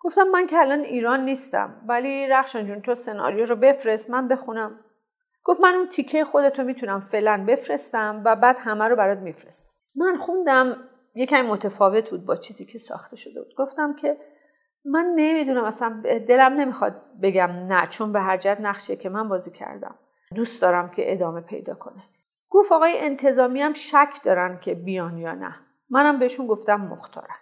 گفتم 0.00 0.28
من 0.28 0.46
که 0.46 0.58
الان 0.58 0.80
ایران 0.80 1.24
نیستم 1.24 1.82
ولی 1.88 2.26
رخشان 2.26 2.66
جون 2.66 2.80
تو 2.80 2.94
سناریو 2.94 3.44
رو 3.44 3.56
بفرست 3.56 4.10
من 4.10 4.28
بخونم. 4.28 4.80
گفت 5.44 5.60
من 5.60 5.74
اون 5.74 5.88
تیکه 5.88 6.24
خودتو 6.24 6.62
می‌تونم 6.62 7.00
فعلا 7.00 7.44
بفرستم 7.48 8.22
و 8.24 8.36
بعد 8.36 8.58
همه 8.60 8.84
رو 8.84 8.96
برات 8.96 9.18
میفرستم. 9.18 9.70
من 9.94 10.16
خوندم 10.16 10.88
یکم 11.14 11.46
متفاوت 11.46 12.10
بود 12.10 12.26
با 12.26 12.36
چیزی 12.36 12.64
که 12.64 12.78
ساخته 12.78 13.16
شده 13.16 13.42
بود. 13.42 13.54
گفتم 13.58 13.94
که 13.94 14.16
من 14.84 15.12
نمی‌دونم 15.16 15.64
اصلا 15.64 16.02
دلم 16.28 16.52
نمی‌خواد 16.52 17.02
بگم 17.22 17.50
نه 17.50 17.86
چون 17.86 18.12
به 18.12 18.20
هر 18.20 18.36
جد 18.36 18.58
نقشه 18.60 18.96
که 18.96 19.08
من 19.08 19.28
بازی 19.28 19.50
کردم. 19.50 19.94
دوست 20.34 20.62
دارم 20.62 20.90
که 20.90 21.12
ادامه 21.12 21.40
پیدا 21.40 21.74
کنه. 21.74 22.02
گفت 22.50 22.72
آقای 22.72 22.98
انتظامی 22.98 23.62
هم 23.62 23.72
شک 23.72 24.14
دارن 24.24 24.58
که 24.60 24.74
بیان 24.74 25.18
یا 25.18 25.32
نه. 25.32 25.54
منم 25.90 26.18
بهشون 26.18 26.46
گفتم 26.46 26.80
مختارم 26.80 27.36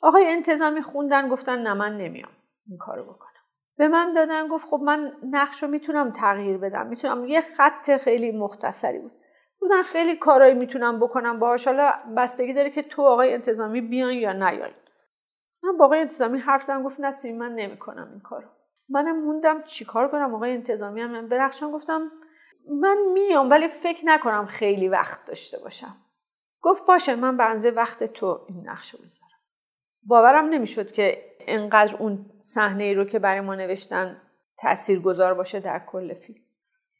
آقای 0.00 0.26
انتظامی 0.26 0.82
خوندن 0.82 1.28
گفتن 1.28 1.62
نه 1.62 1.74
من 1.74 1.98
نمیام. 1.98 2.30
این 2.68 2.78
کارو 2.78 3.04
بکنم. 3.04 3.30
به 3.76 3.88
من 3.88 4.12
دادن 4.12 4.48
گفت 4.48 4.68
خب 4.68 4.80
من 4.82 5.12
نقش 5.30 5.62
رو 5.62 5.68
می‌تونم 5.68 6.10
تغییر 6.10 6.58
بدم. 6.58 6.86
می‌تونم 6.86 7.24
یه 7.24 7.40
خط 7.40 7.96
خیلی 7.96 8.32
مختصری 8.32 8.98
بود. 8.98 9.12
بودن 9.60 9.82
خیلی 9.82 10.16
کارایی 10.16 10.54
می‌تونم 10.54 11.00
بکنم 11.00 11.38
باهاش. 11.38 11.66
حالا 11.66 11.92
بستگی 12.16 12.52
داره 12.52 12.70
که 12.70 12.82
تو 12.82 13.02
آقای 13.02 13.34
انتظامی 13.34 13.80
بیان 13.80 14.12
یا 14.12 14.32
نیاین 14.32 14.74
من 15.62 15.76
با 15.76 15.94
انتظامی 15.94 16.38
حرف 16.38 16.62
زدم 16.62 16.82
گفت 16.82 17.00
نسیم 17.00 17.38
من 17.38 17.54
نمی‌کنم 17.54 18.08
این 18.10 18.20
کارو. 18.20 18.48
منم 18.88 19.24
موندم 19.24 19.60
چیکار 19.60 20.08
کنم 20.08 20.34
آقای 20.34 20.52
انتظامی 20.52 21.00
هم 21.00 21.28
برخشان 21.28 21.72
گفتم 21.72 22.10
من 22.80 22.98
میام 23.12 23.50
ولی 23.50 23.68
فکر 23.68 24.06
نکنم 24.06 24.46
خیلی 24.46 24.88
وقت 24.88 25.26
داشته 25.26 25.58
باشم. 25.58 25.96
گفت 26.62 26.86
باشه 26.86 27.16
من 27.16 27.36
به 27.36 27.70
وقت 27.70 28.04
تو 28.04 28.40
این 28.48 28.68
نقش 28.68 28.94
رو 28.94 28.98
بذارم 29.02 29.30
باورم 30.02 30.44
نمی‌شد 30.44 30.92
که 30.92 31.24
انقدر 31.40 31.96
اون 31.96 32.26
صحنه 32.40 32.84
ای 32.84 32.94
رو 32.94 33.04
که 33.04 33.18
برای 33.18 33.40
ما 33.40 33.54
نوشتن 33.54 34.22
تأثیر 34.58 35.00
گذار 35.00 35.34
باشه 35.34 35.60
در 35.60 35.78
کل 35.78 36.14
فیلم. 36.14 36.40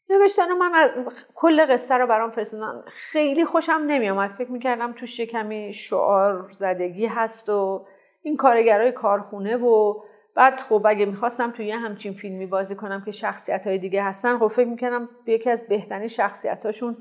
نوشتن 0.09 0.51
من 0.51 0.75
از 0.75 0.91
کل 1.35 1.65
قصه 1.73 1.97
رو 1.97 2.07
برام 2.07 2.31
فرستادن. 2.31 2.81
خیلی 2.87 3.45
خوشم 3.45 3.83
نمیامد 3.87 4.29
فکر 4.29 4.51
می‌کردم 4.51 4.93
تو 4.93 5.05
کمی 5.05 5.73
شعار 5.73 6.41
زدگی 6.51 7.05
هست 7.05 7.49
و 7.49 7.85
این 8.23 8.37
کارگرای 8.37 8.91
کارخونه 8.91 9.57
و 9.57 10.01
بعد 10.35 10.59
خب 10.59 10.85
اگه 10.85 11.05
می‌خواستم 11.05 11.51
توی 11.51 11.65
یه 11.65 11.77
همچین 11.77 12.13
فیلمی 12.13 12.45
بازی 12.45 12.75
کنم 12.75 13.01
که 13.05 13.11
شخصیت 13.11 13.67
های 13.67 13.77
دیگه 13.77 14.03
هستن 14.03 14.37
خب 14.37 14.47
فکر 14.47 14.67
می‌کنم 14.67 15.09
یکی 15.27 15.49
از 15.49 15.67
بهترین 15.67 16.07
شخصیت 16.07 16.65
هاشون 16.65 16.97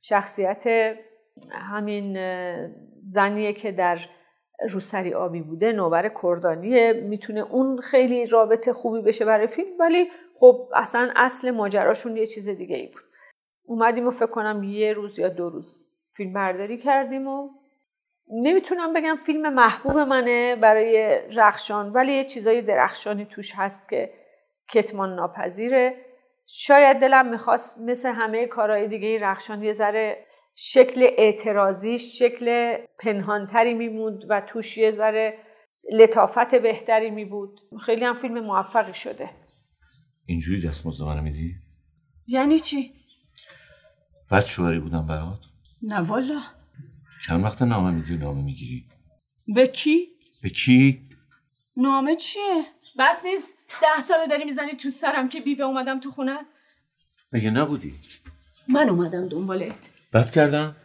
شخصیت 0.00 0.64
همین 1.50 2.18
زنیه 3.04 3.52
که 3.52 3.72
در 3.72 3.98
روسری 4.70 5.14
آبی 5.14 5.40
بوده 5.40 5.72
نوبر 5.72 6.12
کردانیه. 6.22 6.92
می‌تونه 6.92 7.40
اون 7.40 7.80
خیلی 7.80 8.26
رابطه 8.26 8.72
خوبی 8.72 9.02
بشه 9.02 9.24
برای 9.24 9.46
فیلم 9.46 9.70
ولی 9.80 10.10
خب 10.38 10.68
اصلا 10.74 11.12
اصل 11.16 11.50
ماجراشون 11.50 12.16
یه 12.16 12.26
چیز 12.26 12.48
دیگه 12.48 12.76
ای 12.76 12.86
بود. 12.86 13.02
اومدیم 13.66 14.06
و 14.06 14.10
فکر 14.10 14.26
کنم 14.26 14.62
یه 14.62 14.92
روز 14.92 15.18
یا 15.18 15.28
دو 15.28 15.50
روز 15.50 15.94
فیلم 16.16 16.32
برداری 16.32 16.78
کردیم 16.78 17.28
و 17.28 17.48
نمی‌تونم 18.28 18.92
بگم 18.92 19.16
فیلم 19.26 19.54
محبوب 19.54 19.98
منه 19.98 20.56
برای 20.56 21.20
رخشان 21.30 21.92
ولی 21.92 22.12
یه 22.12 22.24
چیزای 22.24 22.62
درخشانی 22.62 23.24
توش 23.24 23.52
هست 23.54 23.88
که 23.88 24.12
کتمان 24.70 25.14
ناپذیره. 25.14 25.96
شاید 26.46 26.96
دلم 26.96 27.30
می‌خواست 27.30 27.80
مثل 27.80 28.08
همه 28.08 28.46
کارهای 28.46 28.88
دیگه 28.88 29.18
رخشان 29.20 29.62
یه 29.62 29.72
ذره 29.72 30.26
شکل 30.56 31.06
اعتراضی 31.18 31.98
شکل 31.98 32.76
پنهانتری 32.98 33.74
میموند 33.74 34.22
و 34.28 34.40
توش 34.40 34.78
یه 34.78 34.90
ذره 34.90 35.38
لطافت 35.92 36.54
بهتری 36.54 37.10
می 37.10 37.24
بود 37.24 37.60
خیلی 37.86 38.04
هم 38.04 38.18
فیلم 38.18 38.40
موفقی 38.40 38.94
شده. 38.94 39.30
اینجوری 40.26 40.62
دستمزد 40.62 41.04
منو 41.04 41.22
میدی؟ 41.22 41.54
یعنی 42.26 42.58
چی؟ 42.58 42.92
بعد 44.30 44.44
شوهری 44.44 44.78
بودم 44.78 45.06
برات؟ 45.06 45.38
نه 45.82 46.00
والا. 46.00 46.40
چند 47.26 47.44
وقت 47.44 47.62
نامه 47.62 47.90
میدی؟ 47.90 48.16
نامه 48.16 48.42
می‌گیری؟ 48.44 48.84
به 49.54 49.66
کی؟ 49.66 50.06
به 50.42 50.50
کی؟ 50.50 51.08
نامه 51.76 52.14
چیه؟ 52.14 52.64
بس 52.98 53.16
نیست. 53.24 53.56
ده 53.68 54.02
ساله 54.02 54.26
داری 54.26 54.44
می‌زنی 54.44 54.72
تو 54.72 54.90
سرم 54.90 55.28
که 55.28 55.40
بیوه 55.40 55.64
اومدم 55.64 56.00
تو 56.00 56.10
خونه. 56.10 56.38
مگه 57.32 57.50
نبودی؟ 57.50 57.94
من 58.68 58.88
اومدم 58.88 59.28
دنبالت. 59.28 59.90
بد 60.12 60.30
کردم. 60.30 60.76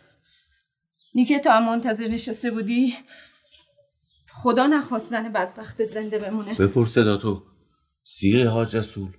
نیکه 1.15 1.39
تو 1.39 1.49
هم 1.49 1.65
منتظر 1.65 2.07
نشسته 2.07 2.51
بودی؟ 2.51 2.95
خدا 4.29 4.67
نخواست 4.67 5.09
زن 5.09 5.29
بدبخت 5.29 5.83
زنده 5.83 6.19
بمونه. 6.19 6.53
بپرس 6.53 6.89
صدا 6.89 7.17
تو. 7.17 7.43
سیغ 8.03 8.47
حاج 8.47 8.77
رسول. 8.77 9.11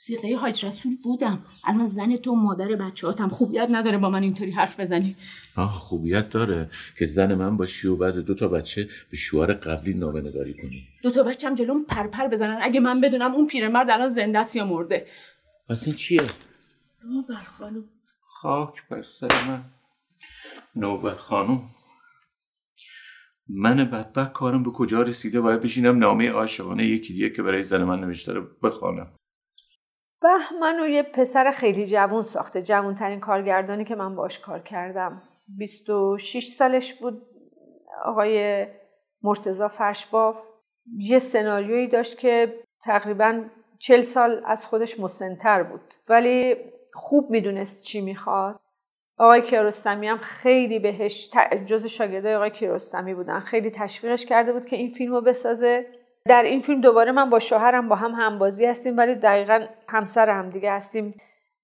سیغه 0.00 0.36
حاج 0.36 0.64
رسول 0.64 0.96
بودم. 1.04 1.44
الان 1.64 1.86
زن 1.86 2.16
تو 2.16 2.34
مادر 2.34 2.68
بچه 2.68 3.06
هاتم 3.06 3.28
خوبیت 3.28 3.68
نداره 3.70 3.98
با 3.98 4.10
من 4.10 4.22
اینطوری 4.22 4.50
حرف 4.50 4.80
بزنی. 4.80 5.16
آه 5.56 5.70
خوبیت 5.70 6.28
داره. 6.28 6.70
که 6.98 7.06
زن 7.06 7.34
من 7.34 7.56
باشی 7.56 7.88
و 7.88 7.96
بعد 7.96 8.14
دو 8.14 8.34
تا 8.34 8.48
بچه 8.48 8.88
به 9.10 9.16
شوهر 9.16 9.52
قبلی 9.52 9.94
نامه 9.94 10.20
نگاری 10.20 10.54
کنی. 10.54 10.88
دو 11.02 11.10
تا 11.10 11.22
بچم 11.22 11.54
جلوم 11.54 11.84
پرپر 11.84 12.28
بزنن. 12.28 12.58
اگه 12.62 12.80
من 12.80 13.00
بدونم 13.00 13.34
اون 13.34 13.46
پیرمرد 13.46 13.90
الان 13.90 14.08
زنده 14.08 14.38
است 14.38 14.56
یا 14.56 14.64
مرده. 14.64 15.06
پس 15.68 15.86
این 15.86 15.96
چیه؟ 15.96 16.22
نوبر 17.04 17.42
خانم. 17.58 17.84
خاک 18.20 18.88
بر 18.88 19.02
سر 19.02 19.46
من. 19.48 19.64
نوبر 20.76 21.14
خانم. 21.14 21.62
من 23.48 23.76
بدبخت 23.76 24.32
کارم 24.32 24.62
به 24.62 24.70
کجا 24.70 25.02
رسیده؟ 25.02 25.40
باید 25.40 25.60
بشینم 25.60 25.98
نامه 25.98 26.30
عاشقانه 26.30 26.86
یکی 26.86 27.12
دیگه 27.12 27.30
که 27.30 27.42
برای 27.42 27.62
زن 27.62 27.84
من 27.84 28.00
نوشته 28.00 28.32
رو 28.32 28.46
بخوانم. 28.62 29.12
بهمن 30.22 30.80
و 30.80 30.88
یه 30.88 31.02
پسر 31.02 31.50
خیلی 31.50 31.86
جوون 31.86 32.22
ساخته 32.22 32.62
جوونترین 32.62 33.20
کارگردانی 33.20 33.84
که 33.84 33.94
من 33.94 34.14
باش 34.14 34.38
کار 34.38 34.60
کردم. 34.60 35.22
26 35.48 36.46
سالش 36.46 36.94
بود. 36.94 37.22
آقای 38.04 38.66
مرتزا 39.22 39.68
فرشباف 39.68 40.48
یه 40.98 41.18
سناریویی 41.18 41.88
داشت 41.88 42.18
که 42.18 42.54
تقریبا 42.84 43.44
40 43.78 44.00
سال 44.00 44.42
از 44.46 44.66
خودش 44.66 45.00
مسنتر 45.00 45.62
بود. 45.62 45.94
ولی 46.08 46.56
خوب 46.94 47.30
می‌دونست 47.30 47.84
چی 47.84 48.00
می‌خواد. 48.00 48.60
آقای 49.18 49.42
کیارستمی 49.42 50.08
هم 50.08 50.18
خیلی 50.18 50.78
بهش 50.78 51.30
جز 51.66 51.86
شاگردای 51.86 52.34
آقای 52.34 52.50
کیارستمی 52.50 53.14
بودن. 53.14 53.40
خیلی 53.40 53.70
تشویقش 53.70 54.26
کرده 54.26 54.52
بود 54.52 54.66
که 54.66 54.76
این 54.76 54.92
فیلم 54.92 55.12
رو 55.12 55.20
بسازه. 55.20 55.86
در 56.28 56.42
این 56.42 56.60
فیلم 56.60 56.80
دوباره 56.80 57.12
من 57.12 57.30
با 57.30 57.38
شوهرم 57.38 57.88
با 57.88 57.96
هم 57.96 58.10
همبازی 58.10 58.66
هستیم 58.66 58.96
ولی 58.96 59.14
دقیقا 59.14 59.66
همسر 59.88 60.30
هم 60.30 60.50
دیگه 60.50 60.72
هستیم. 60.72 61.14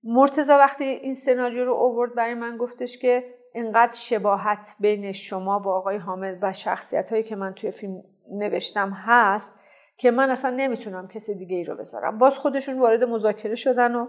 مرتزا 0.05 0.59
وقتی 0.59 0.85
این 0.85 1.13
سناریو 1.13 1.65
رو 1.65 1.73
اوورد 1.73 2.15
برای 2.15 2.35
من 2.35 2.57
گفتش 2.57 2.99
که 2.99 3.25
اینقدر 3.55 3.97
شباهت 3.97 4.77
بین 4.81 5.13
شما 5.13 5.61
و 5.61 5.69
آقای 5.69 5.97
حامد 5.97 6.39
و 6.43 6.53
شخصیت 6.53 7.11
هایی 7.11 7.23
که 7.23 7.37
من 7.37 7.55
توی 7.55 7.71
فیلم 7.71 8.03
نوشتم 8.33 8.91
هست 8.91 9.61
که 9.97 10.11
من 10.11 10.31
اصلا 10.31 10.51
نمی‌تونم 10.51 11.09
کسی 11.09 11.35
دیگه 11.35 11.57
ای 11.57 11.65
رو 11.65 11.77
بذارم. 11.77 12.19
باز 12.19 12.39
خودشون 12.39 12.79
وارد 12.79 13.05
مذاکره 13.05 13.55
شدن 13.55 13.95
و 13.95 14.07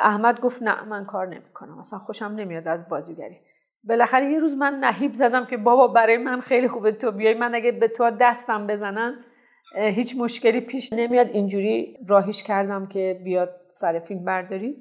احمد 0.00 0.40
گفت 0.40 0.62
نه 0.62 0.84
من 0.84 1.04
کار 1.04 1.26
نمی‌کنم. 1.26 1.78
اصلا 1.78 1.98
خوشم 1.98 2.32
نمیاد 2.36 2.68
از 2.68 2.88
بازیگری. 2.88 3.36
بالاخره 3.84 4.30
یه 4.30 4.38
روز 4.38 4.56
من 4.56 4.74
نهیب 4.74 5.14
زدم 5.14 5.46
که 5.46 5.56
بابا 5.56 5.88
برای 5.88 6.16
من 6.16 6.40
خیلی 6.40 6.68
خوبه 6.68 6.92
تو 6.92 7.12
بیای 7.12 7.34
من 7.34 7.54
اگه 7.54 7.72
به 7.72 7.88
تو 7.88 8.10
دستم 8.10 8.66
بزنن 8.66 9.24
هیچ 9.74 10.16
مشکلی 10.18 10.60
پیش 10.60 10.92
نمیاد. 10.92 11.30
اینجوری 11.30 11.96
راهیش 12.06 12.42
کردم 12.42 12.86
که 12.86 13.20
بیاد 13.24 13.60
سر 13.68 13.98
فیلم 13.98 14.24
برداری. 14.24 14.76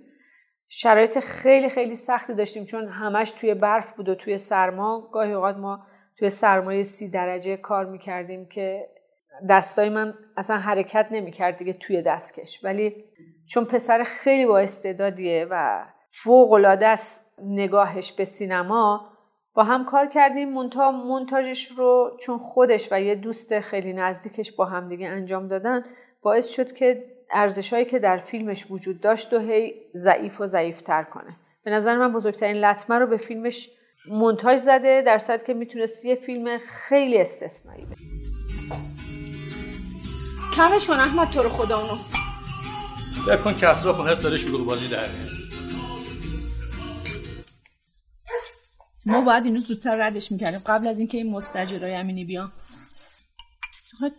شرایط 0.68 1.20
خیلی 1.20 1.70
خیلی 1.70 1.96
سختی 1.96 2.34
داشتیم 2.34 2.66
چون 2.66 2.88
همش 2.88 3.32
توی 3.32 3.54
برف 3.54 3.94
بود 3.94 4.10
و 4.10 4.16
توی 4.16 4.38
سرما. 4.38 5.10
گاهی 5.14 5.34
اوقات 5.34 5.58
ما 5.58 5.86
توی 6.18 6.30
سرمایه 6.30 6.84
سی 6.84 7.10
درجه 7.10 7.58
کار 7.58 7.86
می‌کردیم 7.86 8.46
که 8.46 8.90
دستای 9.50 9.90
من 9.90 10.14
اصلا 10.38 10.58
حرکت 10.58 11.08
نمی‌کرد 11.12 11.58
دیگه 11.58 11.74
توی 11.74 12.02
دستکش. 12.02 12.64
ولی 12.64 12.96
چون 13.48 13.66
پسر 13.66 14.04
خیلی 14.04 14.46
با 14.46 14.60
استعدادیه 14.60 15.48
و 15.50 15.86
فوق 16.10 16.52
العاده 16.52 16.88
است 16.88 17.34
نگاهش 17.44 18.12
به 18.12 18.26
سینما 18.26 19.12
با 19.54 19.64
هم 19.64 19.86
کار 19.86 20.08
کردیم 20.08 20.50
مونتا 20.50 20.92
مونتاژش 20.92 21.68
رو 21.68 22.18
چون 22.20 22.38
خودش 22.38 22.88
و 22.92 23.02
یه 23.02 23.16
دوست 23.16 23.60
خیلی 23.60 23.94
نزدیکش 23.94 24.52
با 24.52 24.66
هم 24.66 24.90
دیگه 24.90 25.08
انجام 25.08 25.48
دادن 25.48 25.84
باعث 26.22 26.50
شد 26.50 26.72
که 26.72 27.06
ارزشهایی 27.32 27.86
که 27.86 28.00
در 28.00 28.18
فیلمش 28.18 28.72
وجود 28.72 29.02
داشت 29.02 29.34
و 29.34 29.40
هی 29.40 29.74
ضعیف 29.96 30.42
و 30.42 30.46
ضعیفتر 30.46 31.04
کنه. 31.04 31.36
به 31.64 31.72
نظر 31.72 31.98
من 31.98 32.14
بزرگترین 32.14 32.58
لطمه 32.66 33.00
رو 33.00 33.08
به 33.08 33.18
فیلمش 33.18 33.70
مونتاژ 34.10 34.60
زده 34.60 35.04
در 35.06 35.18
صورت 35.18 35.46
که 35.46 35.54
می‌تونست 35.54 36.06
یه 36.06 36.16
فیلم 36.16 36.58
خیلی 36.58 37.22
استثنایی 37.22 37.86
بده. 37.86 37.96
کمش 40.54 40.88
کن 40.88 40.94
احمد 40.94 41.30
تو 41.30 41.44
رو 41.44 41.50
خدا 41.50 41.82
اونو. 41.82 41.98
بکن 43.28 43.54
کسرا 43.54 43.94
خونه 43.94 44.16
داره 44.16 44.38
شروع 44.38 44.66
بازی 44.66 44.88
در 44.88 45.08
میاره 45.10 45.39
ما 49.10 49.22
باید 49.22 49.46
اینو 49.46 49.60
زودتر 49.60 50.08
ردش 50.08 50.32
می‌کردیم. 50.32 50.60
قبل 50.60 50.88
از 50.88 51.00
اینکه 51.00 51.18
این 51.18 51.30
مستجرای 51.30 51.96
امینی 51.96 52.26
بیان. 52.26 52.52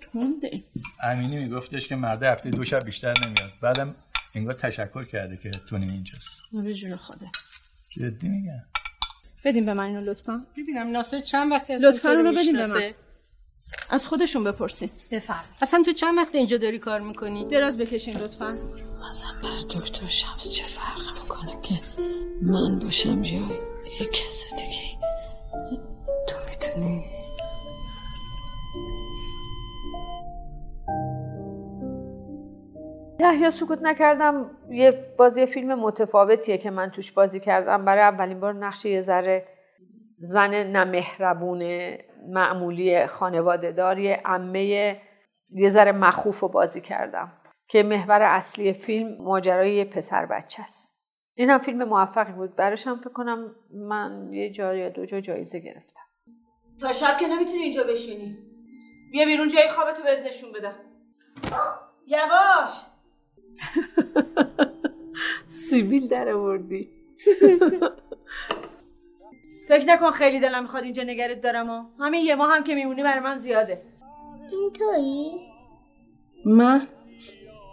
تونده 0.00 0.64
امینی 1.02 1.36
میگفتش 1.36 1.88
که 1.88 1.96
مرده 1.96 2.32
هفته 2.32 2.50
دو 2.50 2.64
شب 2.64 2.84
بیشتر 2.84 3.14
نمیاد. 3.26 3.52
بعدم 3.62 3.94
انگار 4.34 4.54
تشکر 4.54 5.04
کرده 5.04 5.36
که 5.36 5.50
تونی 5.50 5.90
اینجاست. 5.90 6.40
به 6.52 6.74
جون 6.74 6.96
خودت. 6.96 7.20
جدی 7.90 8.28
میگم 8.28 8.62
بدیم 9.44 9.66
به 9.66 9.74
من 9.74 9.84
اینو 9.84 10.00
لطفا. 10.00 10.46
ببینم 10.56 10.90
ناصر 10.90 11.20
چند 11.20 11.52
وقت 11.52 11.70
لطفا 11.70 12.08
اونو 12.10 12.32
بدیم 12.32 12.52
به 12.52 12.66
من. 12.66 12.90
از 13.90 14.06
خودشون 14.06 14.44
بپرسین. 14.44 14.90
بفرم 15.10 15.44
اصلا 15.62 15.82
تو 15.82 15.92
چند 15.92 16.18
وقت 16.18 16.34
اینجا 16.34 16.56
داری 16.56 16.78
کار 16.78 17.00
می‌کنی؟ 17.00 17.48
دراز 17.48 17.78
بکشین 17.78 18.16
لطفا. 18.16 18.58
اصلا 19.10 19.30
بر 19.42 19.78
دکتر 19.80 20.06
شمس 20.06 20.52
چه 20.52 20.64
فرق 20.64 21.22
می‌کنه 21.22 21.62
که 21.62 21.74
من 22.42 22.78
باشم 22.78 23.24
یا 23.24 23.69
یه 24.00 24.06
کس 24.06 24.54
دیگه 24.54 24.98
تو 26.28 26.36
می‌تونی. 26.48 27.04
یا 33.40 33.50
سکوت 33.50 33.78
نکردم. 33.82 34.50
یه 34.70 35.14
بازی 35.18 35.46
فیلم 35.46 35.80
متفاوتیه 35.80 36.58
که 36.58 36.70
من 36.70 36.90
توش 36.90 37.12
بازی 37.12 37.40
کردم. 37.40 37.84
برای 37.84 38.02
اولین 38.02 38.40
بار 38.40 38.54
نقش 38.54 38.84
یه 38.84 39.00
ذره 39.00 39.44
زن 40.18 40.54
نمهربون 40.54 41.88
معمولی 42.28 43.06
خانواده 43.06 43.72
دار. 43.72 43.98
یه 43.98 44.20
عمه 44.24 45.00
یه 45.50 45.70
ذره 45.70 45.92
مخوف 45.92 46.40
رو 46.40 46.48
بازی 46.48 46.80
کردم. 46.80 47.32
که 47.68 47.82
محور 47.82 48.22
اصلی 48.22 48.72
فیلم 48.72 49.22
ماجرای 49.22 49.84
پسر 49.84 50.26
بچه 50.26 50.62
است. 50.62 50.89
این 51.40 51.50
هم 51.50 51.58
فیلم 51.58 51.84
موفقی 51.84 52.32
بود. 52.32 52.56
براش 52.56 52.86
هم 52.86 52.96
فکر 52.96 53.10
کنم 53.10 53.54
من 53.70 54.32
یه 54.32 54.50
جا 54.50 54.74
یا 54.74 54.88
دو 54.88 55.06
جا 55.06 55.20
جایزه 55.20 55.58
گرفتم. 55.58 56.02
تا 56.80 56.92
شب 56.92 57.18
که 57.18 57.28
نمی‌تونی 57.28 57.62
اینجا 57.62 57.84
بشینی. 57.84 58.38
بیا 59.12 59.24
بیرون 59.24 59.48
جای 59.48 59.68
خوابتو 59.68 60.02
بهت 60.02 60.26
نشون 60.26 60.52
بدم. 60.52 60.74
یواش! 62.06 62.70
سیبیل 65.68 66.08
در 66.08 66.28
آوردی. 66.28 66.90
فکر 69.68 69.86
نکن 69.86 70.10
خیلی 70.10 70.40
دلم 70.40 70.62
می‌خواد 70.62 70.82
اینجا 70.82 71.02
نگرت 71.02 71.40
دارم 71.40 71.70
و 71.70 72.04
همین 72.04 72.24
یه 72.24 72.34
ماه 72.34 72.56
هم 72.56 72.64
که 72.64 72.74
میمونی 72.74 73.02
برای 73.02 73.20
من 73.20 73.38
زیاده. 73.38 73.78
این 74.50 74.72
تویی؟ 74.72 75.32
من؟ 76.44 76.86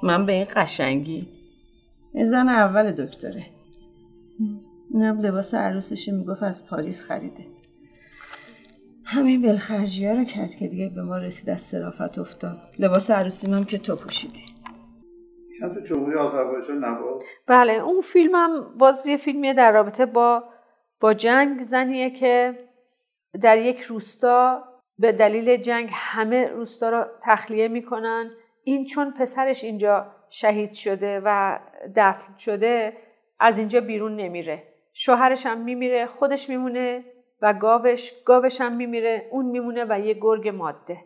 من 0.03 0.25
به 0.25 0.33
این 0.33 0.45
قشنگی. 0.55 1.27
این 2.13 2.23
زن 2.23 2.49
اول 2.49 2.91
دکتره. 2.91 3.56
اینم 4.97 5.19
لباس 5.19 5.53
عروسش 5.53 6.09
می‌گفت 6.09 6.43
از 6.43 6.67
پاریس 6.67 7.03
خریده. 7.03 7.45
همین 9.05 9.41
بلخرجی 9.41 10.07
ها 10.07 10.13
رو 10.13 10.23
کرد 10.23 10.55
که 10.55 10.67
دیگه 10.67 10.89
به 10.95 11.01
ما 11.01 11.17
رسید 11.17 11.49
از 11.49 11.61
صرافت 11.61 12.19
افتاد. 12.19 12.57
لباس 12.79 13.11
عروسی 13.11 13.51
هم 13.51 13.63
که 13.63 13.77
تو 13.77 13.95
پوشیدی. 13.95 14.45
شاید 15.59 15.73
تو 15.73 15.79
جمهوری 15.79 16.17
آذربایجان 16.17 16.85
نبود؟ 16.85 17.23
بله 17.47 17.73
اون 17.73 18.01
فیلمم 18.01 18.77
باز 18.77 19.07
یه 19.07 19.17
فیلمیه 19.17 19.53
در 19.53 19.71
رابطه 19.71 20.05
با 20.05 20.43
با 20.99 21.13
جنگ 21.13 21.61
زنیه 21.61 22.09
که 22.09 22.59
در 23.41 23.57
یک 23.57 23.79
روستا 23.79 24.63
به 24.99 25.11
دلیل 25.11 25.57
جنگ 25.57 25.89
همه 25.91 26.47
روستا 26.47 26.89
رو 26.89 27.05
تخلیه 27.23 27.67
می‌کنن. 27.67 28.31
این 28.63 28.85
چون 28.85 29.13
پسرش 29.13 29.63
اینجا 29.63 30.05
شهید 30.29 30.73
شده 30.73 31.21
و 31.25 31.59
دفن 31.95 32.37
شده 32.37 32.93
از 33.39 33.59
اینجا 33.59 33.81
بیرون 33.81 34.15
نمیره. 34.15 34.63
شوهرش 34.99 35.45
هم 35.45 35.63
میمیره 35.63 36.05
خودش 36.05 36.49
میمونه 36.49 37.03
و 37.41 37.53
گاوش 37.53 38.13
گاوش 38.25 38.61
هم 38.61 38.75
میمیره 38.75 39.27
اون 39.31 39.45
میمونه 39.45 39.85
و 39.89 39.99
یه 39.99 40.13
گرگ 40.13 40.49
ماده. 40.49 40.97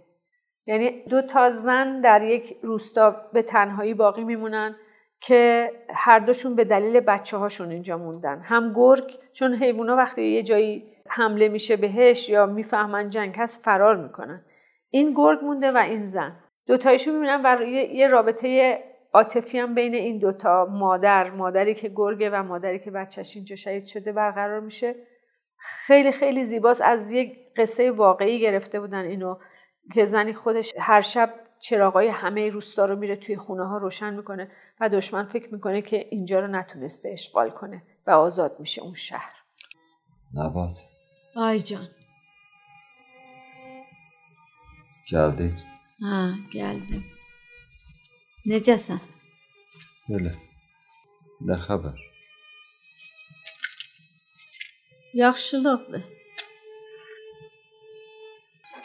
یعنی 0.66 1.04
دو 1.10 1.22
تا 1.22 1.50
زن 1.50 2.02
در 2.02 2.24
یک 2.24 2.58
روستا 2.64 3.30
به 3.34 3.42
تنهایی 3.42 3.94
باقی 3.94 4.24
میمونن 4.24 4.76
که 5.22 5.72
هر 5.94 6.20
دوشون 6.20 6.56
به 6.56 6.64
دلیل 6.64 7.00
بچه 7.00 7.38
هاشون 7.38 7.72
اینجا 7.72 7.98
موندن. 7.98 8.42
هم 8.42 8.74
گرگ 8.76 9.20
چون 9.34 9.54
حیوونا 9.54 9.96
وقتی 9.96 10.24
یه 10.24 10.44
جایی 10.44 10.94
حمله 11.10 11.50
میشه 11.50 11.76
بهش 11.76 12.30
یا 12.30 12.46
می‌فهمن 12.46 13.10
جنگ 13.10 13.36
هست 13.38 13.66
فرار 13.66 13.96
می‌کنن. 13.96 14.46
این 14.90 15.14
گرگ 15.14 15.40
مونده 15.44 15.72
و 15.72 15.78
این 15.78 16.06
زن. 16.06 16.40
دوتایشون 16.68 17.14
می‌بینن 17.14 17.42
و 17.46 17.64
یه 17.68 18.08
رابطه 18.08 18.80
عاطفی 19.14 19.60
هم 19.60 19.76
بین 19.76 19.94
این 19.94 20.18
دوتا 20.18 20.68
مادر 20.72 21.30
مادری 21.30 21.74
که 21.74 21.90
گرگه 21.96 22.30
و 22.30 22.44
مادری 22.44 22.80
که 22.80 22.92
بچهش 22.92 23.36
اینجا 23.36 23.56
شهید 23.56 23.86
شده 23.86 24.12
برقرار 24.12 24.60
میشه. 24.60 24.96
خیلی 25.58 26.12
خیلی 26.12 26.44
زیباست. 26.44 26.82
از 26.82 27.14
یک 27.14 27.38
قصه 27.56 27.92
واقعی 27.92 28.40
گرفته 28.40 28.80
بودن 28.80 29.06
اینو 29.06 29.36
که 29.94 30.06
زنی 30.06 30.34
خودش 30.34 30.74
هر 30.80 31.02
شب 31.02 31.34
چراغای 31.60 32.08
همه 32.08 32.50
روستا 32.50 32.86
رو 32.86 32.96
میره 32.96 33.16
توی 33.16 33.38
خونه 33.38 33.68
ها 33.68 33.78
روشن 33.78 34.14
می‌کنه 34.14 34.52
و 34.80 34.90
دشمن 34.90 35.26
فکر 35.26 35.54
می‌کنه 35.54 35.82
که 35.82 36.08
اینجا 36.10 36.40
رو 36.40 36.48
نتونسته 36.48 37.10
اشغال 37.10 37.50
کنه 37.50 37.84
و 38.08 38.12
آزاد 38.12 38.56
میشه 38.60 38.82
اون 38.82 38.94
شهر. 38.94 39.34
نبات 40.34 40.84
آی 41.36 41.60
جان. 41.60 41.88
geldin. 45.12 45.56
Ha 46.00 46.36
geldim. 46.52 47.21
Necesin? 48.46 48.98
Belə. 50.10 50.32
Nə 51.46 51.58
xəbər? 51.62 52.00
Yaxşılıqdır. 55.14 56.04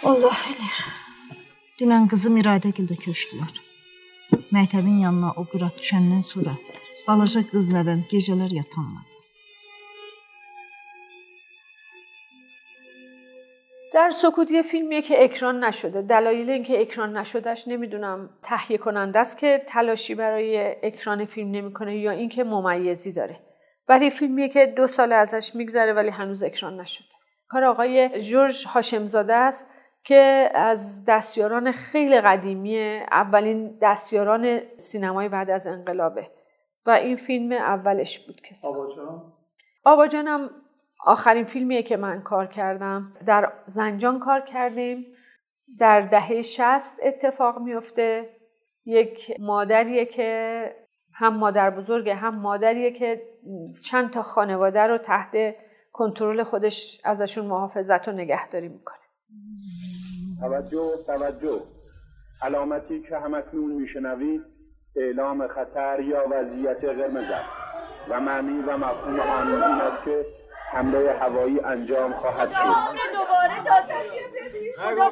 Allah 0.04 0.36
bilir. 0.48 0.82
Dünən 1.80 2.04
qızım 2.12 2.36
İradəgildə 2.42 2.98
köçdülər. 3.00 3.56
Məktəbin 4.52 5.00
yanına 5.06 5.32
o 5.40 5.46
qırat 5.48 5.80
düşəndən 5.80 6.24
sonra 6.32 6.58
balaca 7.08 7.46
qız 7.48 7.72
nəvəm 7.72 8.04
gecələr 8.12 8.52
yatanmadı. 8.60 9.15
در 13.96 14.10
سکوت 14.10 14.50
یه 14.50 14.62
فیلمیه 14.62 15.02
که 15.02 15.24
اکران 15.24 15.64
نشده. 15.64 16.02
دلایل 16.02 16.50
اینکه 16.50 16.80
اکران 16.80 17.16
نشدهش 17.16 17.68
نمی‌دونم 17.68 18.30
تهیه 18.42 18.78
کننده 18.78 19.18
است 19.18 19.38
که 19.38 19.62
تلاشی 19.66 20.14
برای 20.14 20.76
اکران 20.82 21.24
فیلم 21.24 21.50
نمی‌کنه 21.50 21.96
یا 21.96 22.10
اینکه 22.10 22.44
ممیزی 22.44 23.12
داره. 23.12 23.36
ولی 23.88 24.10
فیلمیه 24.10 24.48
که 24.48 24.66
دو 24.66 24.86
سال 24.86 25.12
ازش 25.12 25.54
میگذره 25.54 25.92
ولی 25.92 26.08
هنوز 26.08 26.42
اکران 26.42 26.80
نشده 26.80 27.08
کار 27.48 27.64
آقای 27.64 28.20
جورج 28.20 28.66
هاشمزاده 28.66 29.34
است 29.34 29.70
که 30.04 30.50
از 30.54 31.04
دستیاران 31.08 31.72
خیلی 31.72 32.20
قدیمی 32.20 32.98
اولین 33.12 33.78
دستیاران 33.82 34.60
سینمای 34.76 35.28
بعد 35.28 35.50
از 35.50 35.66
انقلابه. 35.66 36.30
و 36.86 36.90
این 36.90 37.16
فیلم 37.16 37.52
اولش 37.52 38.18
بود 38.18 38.40
که 38.40 38.54
آباجان؟ 38.68 39.32
آباجانم 39.84 40.50
آخرین 41.06 41.44
فیلمیه 41.44 41.82
که 41.82 41.96
من 41.96 42.22
کار 42.22 42.46
کردم. 42.46 43.12
در 43.26 43.52
زنجان 43.64 44.18
کار 44.18 44.40
کردیم. 44.40 45.06
در 45.78 46.00
دهه 46.00 46.42
شست 46.42 47.00
اتفاق 47.02 47.58
میفته. 47.58 48.30
یک 48.84 49.36
مادریه 49.40 50.04
که 50.06 50.74
هم 51.12 51.36
مادر 51.36 51.70
بزرگه 51.70 52.14
هم 52.14 52.34
مادریه 52.34 52.90
که 52.90 53.22
چند 53.82 54.10
تا 54.10 54.22
خانواده 54.22 54.80
رو 54.80 54.98
تحت 54.98 55.54
کنترل 55.92 56.42
خودش 56.42 57.00
ازشون 57.04 57.46
محافظت 57.46 58.08
و 58.08 58.12
نگهداری 58.12 58.68
می‌کنه. 58.68 58.96
توجه 60.40 60.90
توجه. 61.06 61.60
علامتی 62.42 63.02
که 63.02 63.16
همکنون 63.16 63.72
میشنوید 63.72 64.42
اعلام 64.96 65.48
خطر 65.48 66.00
یا 66.00 66.24
وضعیت 66.30 66.84
قرمز 66.84 67.30
و 68.10 68.20
معنی 68.20 68.58
و 68.58 68.76
مفهوم 68.76 69.20
آن 69.20 69.46
این 69.46 69.62
است 69.62 70.04
که 70.04 70.35
حمله 70.72 71.18
هوایی 71.20 71.60
انجام 71.60 72.12
خواهد 72.12 72.50
شد. 72.50 72.58
دوباره 73.12 73.64
دادش 73.64 74.12
خدا 74.78 75.10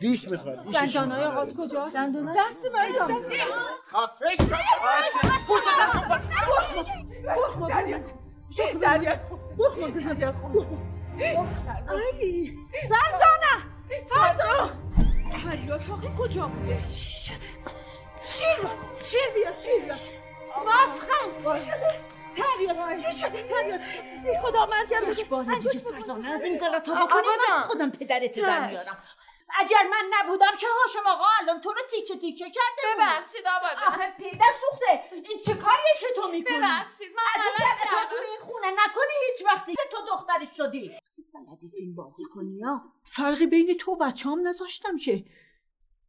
دیش 0.00 0.28
می‌خواد 0.28 0.64
دندانای 0.74 1.24
آقات 1.24 1.54
کجاست؟ 1.56 1.96
دست 1.96 2.06
من 2.74 2.92
دست 2.92 3.32
خفش 3.86 4.22
ای. 4.30 4.36
فرزانه. 12.88 13.58
فرزانه. 14.08 14.70
دریا 15.20 15.78
کجا 16.18 16.46
بوده؟ 16.46 16.82
چی 16.82 17.20
شده؟ 17.24 17.36
شیر 18.22 18.46
شیر 19.10 19.30
بیا 19.34 19.52
شیر 19.52 19.82
بیا 19.84 19.94
مسخن 20.66 21.58
چی 21.58 21.64
شده؟ 21.64 22.00
تریاد 22.36 22.96
چی 22.96 23.12
شده؟ 23.12 23.42
تریاد 23.48 23.80
ای 24.24 24.38
خدا 24.42 24.66
بار 25.30 25.44
دیگه 25.44 25.70
فرزانه 25.70 26.30
از 26.30 26.44
این 26.44 26.58
غلط 26.58 26.88
ها 26.88 27.06
بکنی 27.06 27.26
من 27.50 27.60
خودم 27.60 27.90
پدرت 27.90 28.40
در 28.40 28.66
میارم. 28.66 28.98
اگر 29.58 29.82
من 29.90 30.10
نبودم 30.10 30.56
که 30.58 30.66
هاشم 30.80 31.06
آقا؟ 31.06 31.24
الان 31.40 31.60
تو 31.60 31.72
رو 31.72 31.80
تیکه 31.90 32.16
تیکه 32.16 32.44
کرده 32.44 32.82
ببخشید 32.96 33.46
آباده 33.58 33.86
آخه 33.86 34.14
پیدر 34.18 34.52
سوخته. 34.60 35.02
این 35.12 35.38
چه 35.46 35.54
کاریه 35.54 35.94
که 36.00 36.06
تو 36.16 36.28
می‌کنی؟ 36.28 36.56
ببخشید 36.56 37.08
من 37.16 37.42
از 37.42 37.52
این 37.58 38.08
تو 38.10 38.16
این 38.30 38.40
خونه 38.40 38.70
نکنی 38.70 39.12
هیچ 39.30 39.46
وقتی 39.46 39.72
که 39.74 39.82
تو 39.90 39.96
دخترش 40.08 40.56
شدی. 40.56 40.98
بلدی 41.34 41.68
فیلم 41.68 41.94
بازی 41.94 42.24
کنی 42.24 42.58
یا 42.58 42.82
فرقی 43.04 43.46
بین 43.46 43.76
تو 43.76 43.92
و 43.92 43.96
بچه 43.96 44.28
هم 44.28 44.48
نذاشتم 44.48 44.96
که. 44.96 45.24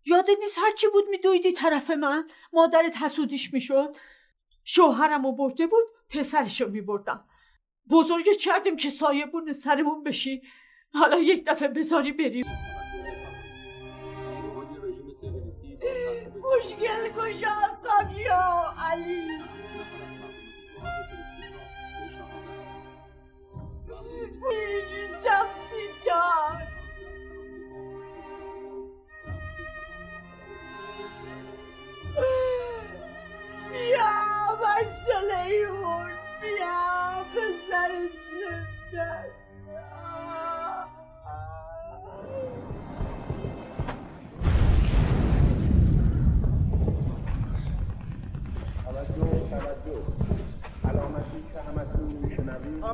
یادت 0.05 0.37
نیست 0.39 0.57
هرچی 0.57 0.87
بود 0.93 1.03
میدویدی 1.09 1.53
طرف 1.53 1.91
من. 1.91 2.27
مادرت 2.53 2.97
حسودیش 2.97 3.53
می‌شد. 3.53 3.95
شوهرم 4.63 5.25
رو 5.25 5.31
برده 5.31 5.67
بود 5.67 5.83
پسرش 6.09 6.61
رو 6.61 6.69
میبردم. 6.69 7.25
بزرگ 7.89 8.25
کردیم 8.39 8.75
که 8.75 8.89
سایبون 8.89 9.53
سرمون 9.53 10.03
بشی. 10.03 10.41
حالا 10.93 11.19
یک 11.19 11.45
دفعه 11.47 11.67
بذاری 11.67 12.11
بریم. 12.11 12.45
مشکل 16.57 17.09
کجا 17.09 17.55
سانیا؟ 17.83 18.73
علی. 18.77 19.41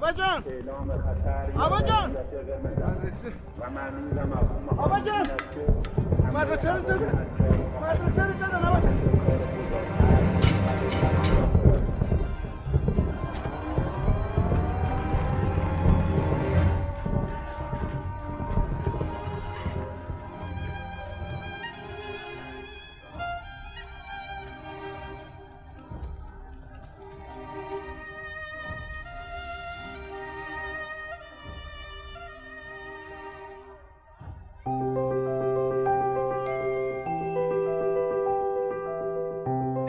آبا 0.08 0.18
جان. 0.18 0.44
آبا 1.58 1.82
جان. 1.82 2.16
آبا 4.78 5.00
جان. 5.00 5.28
مدرسه 6.34 6.74
رو 6.74 6.82
زدن. 6.84 7.28
مدرسه 7.82 8.24
رو 8.28 8.34
زدن. 8.40 8.66
آبا 8.68 8.80
جان. 8.80 10.07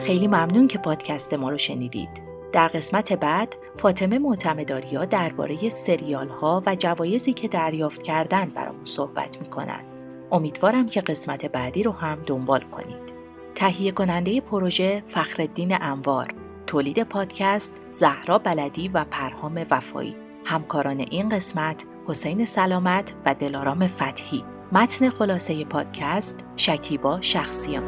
خیلی 0.08 0.26
ممنون 0.26 0.68
که 0.68 0.78
پادکست 0.78 1.34
ما 1.34 1.50
رو 1.50 1.58
شنیدید. 1.58 2.08
در 2.52 2.68
قسمت 2.68 3.12
بعد 3.12 3.56
فاطمه 3.76 4.18
معتمداریا 4.18 5.04
درباره 5.04 5.68
سریال 5.68 6.28
ها 6.28 6.62
و 6.66 6.74
جوایزی 6.74 7.32
که 7.32 7.48
دریافت 7.48 8.02
کردن 8.02 8.48
برامون 8.48 8.84
صحبت 8.84 9.38
می‌کنن. 9.40 9.84
امیدوارم 10.32 10.86
که 10.86 11.00
قسمت 11.00 11.46
بعدی 11.46 11.82
رو 11.82 11.92
هم 11.92 12.18
دنبال 12.26 12.60
کنید. 12.60 13.12
تهیه 13.54 13.92
کننده 13.92 14.40
پروژه 14.40 15.02
فخردین 15.06 15.76
انوار، 15.80 16.34
تولید 16.66 17.02
پادکست 17.02 17.80
زهرا 17.90 18.38
بلدی 18.38 18.88
و 18.88 19.04
پرهام 19.10 19.66
وفایی. 19.70 20.16
همکاران 20.44 21.00
این 21.00 21.28
قسمت 21.28 21.84
حسین 22.06 22.44
سلامت 22.44 23.14
و 23.24 23.34
دلارام 23.34 23.86
فتحی 23.86 24.44
متن 24.72 25.08
خلاصه 25.08 25.64
پادکست 25.64 26.44
شکیبا 26.56 27.20
شخصیان 27.20 27.84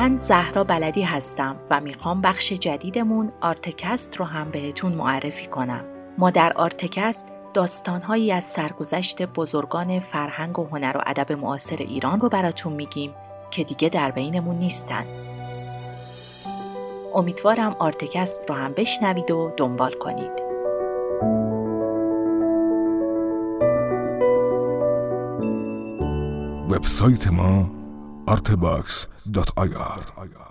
من 0.00 0.18
زهرا 0.18 0.64
بلدی 0.64 1.02
هستم 1.02 1.56
و 1.70 1.80
می‌خوام 1.80 2.20
بخش 2.20 2.52
جدیدمون 2.52 3.32
آرتکست 3.40 4.16
رو 4.16 4.24
هم 4.24 4.50
بهتون 4.50 4.92
معرفی 4.92 5.46
کنم. 5.46 5.84
ما 6.18 6.30
در 6.30 6.52
آرتکست 6.52 7.32
داستانهایی 7.54 8.32
از 8.32 8.44
سرگذشت 8.44 9.22
بزرگان 9.22 9.98
فرهنگ 9.98 10.58
و 10.58 10.66
هنر 10.66 10.96
و 10.96 11.00
ادب 11.06 11.32
معاصر 11.32 11.76
ایران 11.76 12.20
رو 12.20 12.28
براتون 12.28 12.72
میگیم 12.72 13.14
که 13.50 13.64
دیگه 13.64 13.88
در 13.88 14.10
بینمون 14.10 14.56
نیستن. 14.56 15.04
امیدوارم 17.14 17.76
آرتکست 17.78 18.50
رو 18.50 18.54
هم 18.54 18.72
بشنوید 18.72 19.30
و 19.30 19.52
دنبال 19.56 19.92
کنید. 19.92 20.42
وبسایت 26.70 27.26
ما 27.32 27.79
artebox.ir. 28.30 30.49